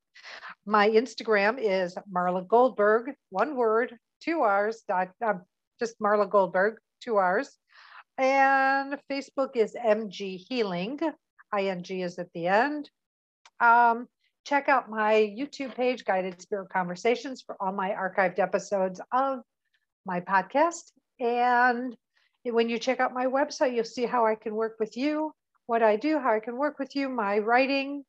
My 0.64 0.88
Instagram 0.88 1.58
is 1.58 1.96
Marla 2.12 2.46
Goldberrg, 2.46 3.14
one 3.30 3.56
word, 3.56 3.96
two 4.20 4.42
R's, 4.42 4.82
dot, 4.88 5.10
um, 5.24 5.42
just 5.78 5.98
Marla 6.00 6.28
Goldberrg, 6.28 6.76
two 7.00 7.16
R's. 7.16 7.56
And 8.18 8.98
Facebook 9.10 9.50
is 9.54 9.74
MG 9.74 10.38
Healing, 10.48 10.98
ING 11.56 11.84
is 11.88 12.18
at 12.18 12.32
the 12.32 12.48
end. 12.48 12.90
Um, 13.60 14.08
check 14.44 14.68
out 14.68 14.90
my 14.90 15.14
YouTube 15.38 15.74
page, 15.74 16.04
Guided 16.04 16.40
Spirit 16.40 16.70
Conversations, 16.70 17.42
for 17.42 17.56
all 17.60 17.72
my 17.72 17.90
archived 17.90 18.38
episodes 18.38 19.00
of 19.12 19.40
my 20.06 20.20
podcast. 20.20 20.92
And 21.20 21.96
when 22.52 22.68
you 22.68 22.78
check 22.78 23.00
out 23.00 23.14
my 23.14 23.26
website, 23.26 23.74
you'll 23.74 23.84
see 23.84 24.06
how 24.06 24.26
I 24.26 24.34
can 24.34 24.54
work 24.54 24.76
with 24.78 24.96
you, 24.96 25.32
what 25.66 25.82
I 25.82 25.96
do, 25.96 26.18
how 26.18 26.34
I 26.34 26.40
can 26.40 26.56
work 26.56 26.78
with 26.78 26.94
you, 26.94 27.08
my 27.08 27.38
writing, 27.38 28.04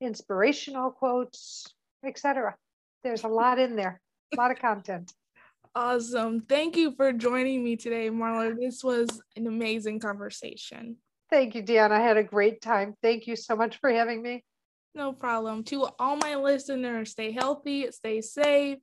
inspirational 0.00 0.90
quotes, 0.90 1.66
etc. 2.04 2.56
There's 3.04 3.24
a 3.24 3.28
lot 3.28 3.58
in 3.58 3.76
there, 3.76 4.00
a 4.32 4.36
lot 4.36 4.50
of 4.50 4.58
content. 4.58 5.12
Awesome. 5.74 6.40
Thank 6.40 6.76
you 6.76 6.92
for 6.96 7.12
joining 7.12 7.62
me 7.62 7.76
today, 7.76 8.10
Marla. 8.10 8.56
This 8.58 8.82
was 8.82 9.08
an 9.36 9.46
amazing 9.46 10.00
conversation. 10.00 10.96
Thank 11.30 11.54
you, 11.54 11.62
Deanna. 11.62 11.92
I 11.92 12.00
had 12.00 12.16
a 12.16 12.24
great 12.24 12.60
time. 12.60 12.94
Thank 13.02 13.28
you 13.28 13.36
so 13.36 13.54
much 13.54 13.78
for 13.78 13.90
having 13.90 14.20
me. 14.20 14.44
No 14.96 15.12
problem. 15.12 15.62
To 15.64 15.88
all 16.00 16.16
my 16.16 16.34
listeners, 16.34 17.12
stay 17.12 17.30
healthy, 17.30 17.88
stay 17.92 18.20
safe, 18.20 18.78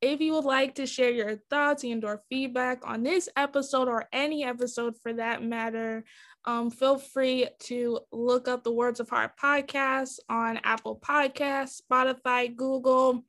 if 0.00 0.20
you 0.20 0.34
would 0.34 0.44
like 0.44 0.76
to 0.76 0.86
share 0.86 1.10
your 1.10 1.36
thoughts 1.50 1.82
and 1.82 2.04
or 2.04 2.22
feedback 2.28 2.86
on 2.86 3.02
this 3.02 3.28
episode 3.36 3.88
or 3.88 4.08
any 4.12 4.44
episode 4.44 4.94
for 5.02 5.12
that 5.14 5.42
matter, 5.42 6.04
um, 6.44 6.70
feel 6.70 6.98
free 6.98 7.48
to 7.64 8.00
look 8.12 8.46
up 8.46 8.62
the 8.62 8.72
Words 8.72 9.00
of 9.00 9.08
Heart 9.08 9.32
podcast 9.42 10.20
on 10.28 10.60
Apple 10.62 10.98
Podcasts, 11.04 11.80
Spotify, 11.82 12.54
Google. 12.54 13.24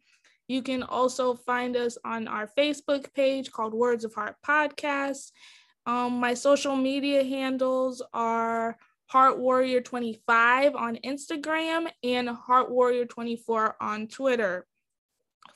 You 0.47 0.61
can 0.61 0.83
also 0.83 1.35
find 1.35 1.75
us 1.75 1.97
on 2.05 2.27
our 2.27 2.49
Facebook 2.57 3.13
page 3.13 3.51
called 3.51 3.73
Words 3.73 4.05
of 4.05 4.13
Heart 4.13 4.35
Podcast. 4.45 5.31
Um, 5.85 6.19
my 6.19 6.35
social 6.35 6.75
media 6.75 7.23
handles 7.23 8.03
are 8.13 8.77
Heart 9.07 9.39
Warrior 9.39 9.81
25 9.81 10.75
on 10.75 10.97
Instagram 10.97 11.89
and 12.03 12.29
Heart 12.29 12.69
Warrior 12.69 13.05
24 13.05 13.75
on 13.81 14.07
Twitter 14.07 14.67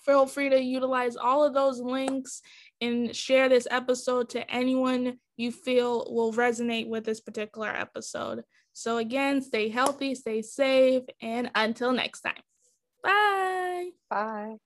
feel 0.05 0.25
free 0.25 0.49
to 0.49 0.61
utilize 0.61 1.15
all 1.15 1.43
of 1.43 1.53
those 1.53 1.79
links 1.79 2.41
and 2.81 3.15
share 3.15 3.49
this 3.49 3.67
episode 3.71 4.29
to 4.29 4.49
anyone 4.51 5.17
you 5.37 5.51
feel 5.51 6.07
will 6.09 6.33
resonate 6.33 6.87
with 6.87 7.05
this 7.05 7.19
particular 7.19 7.69
episode. 7.69 8.43
So, 8.73 8.97
again, 8.97 9.41
stay 9.41 9.69
healthy, 9.69 10.15
stay 10.15 10.41
safe, 10.41 11.03
and 11.21 11.51
until 11.55 11.91
next 11.91 12.21
time. 12.21 12.41
Bye. 13.03 13.89
Bye. 14.09 14.57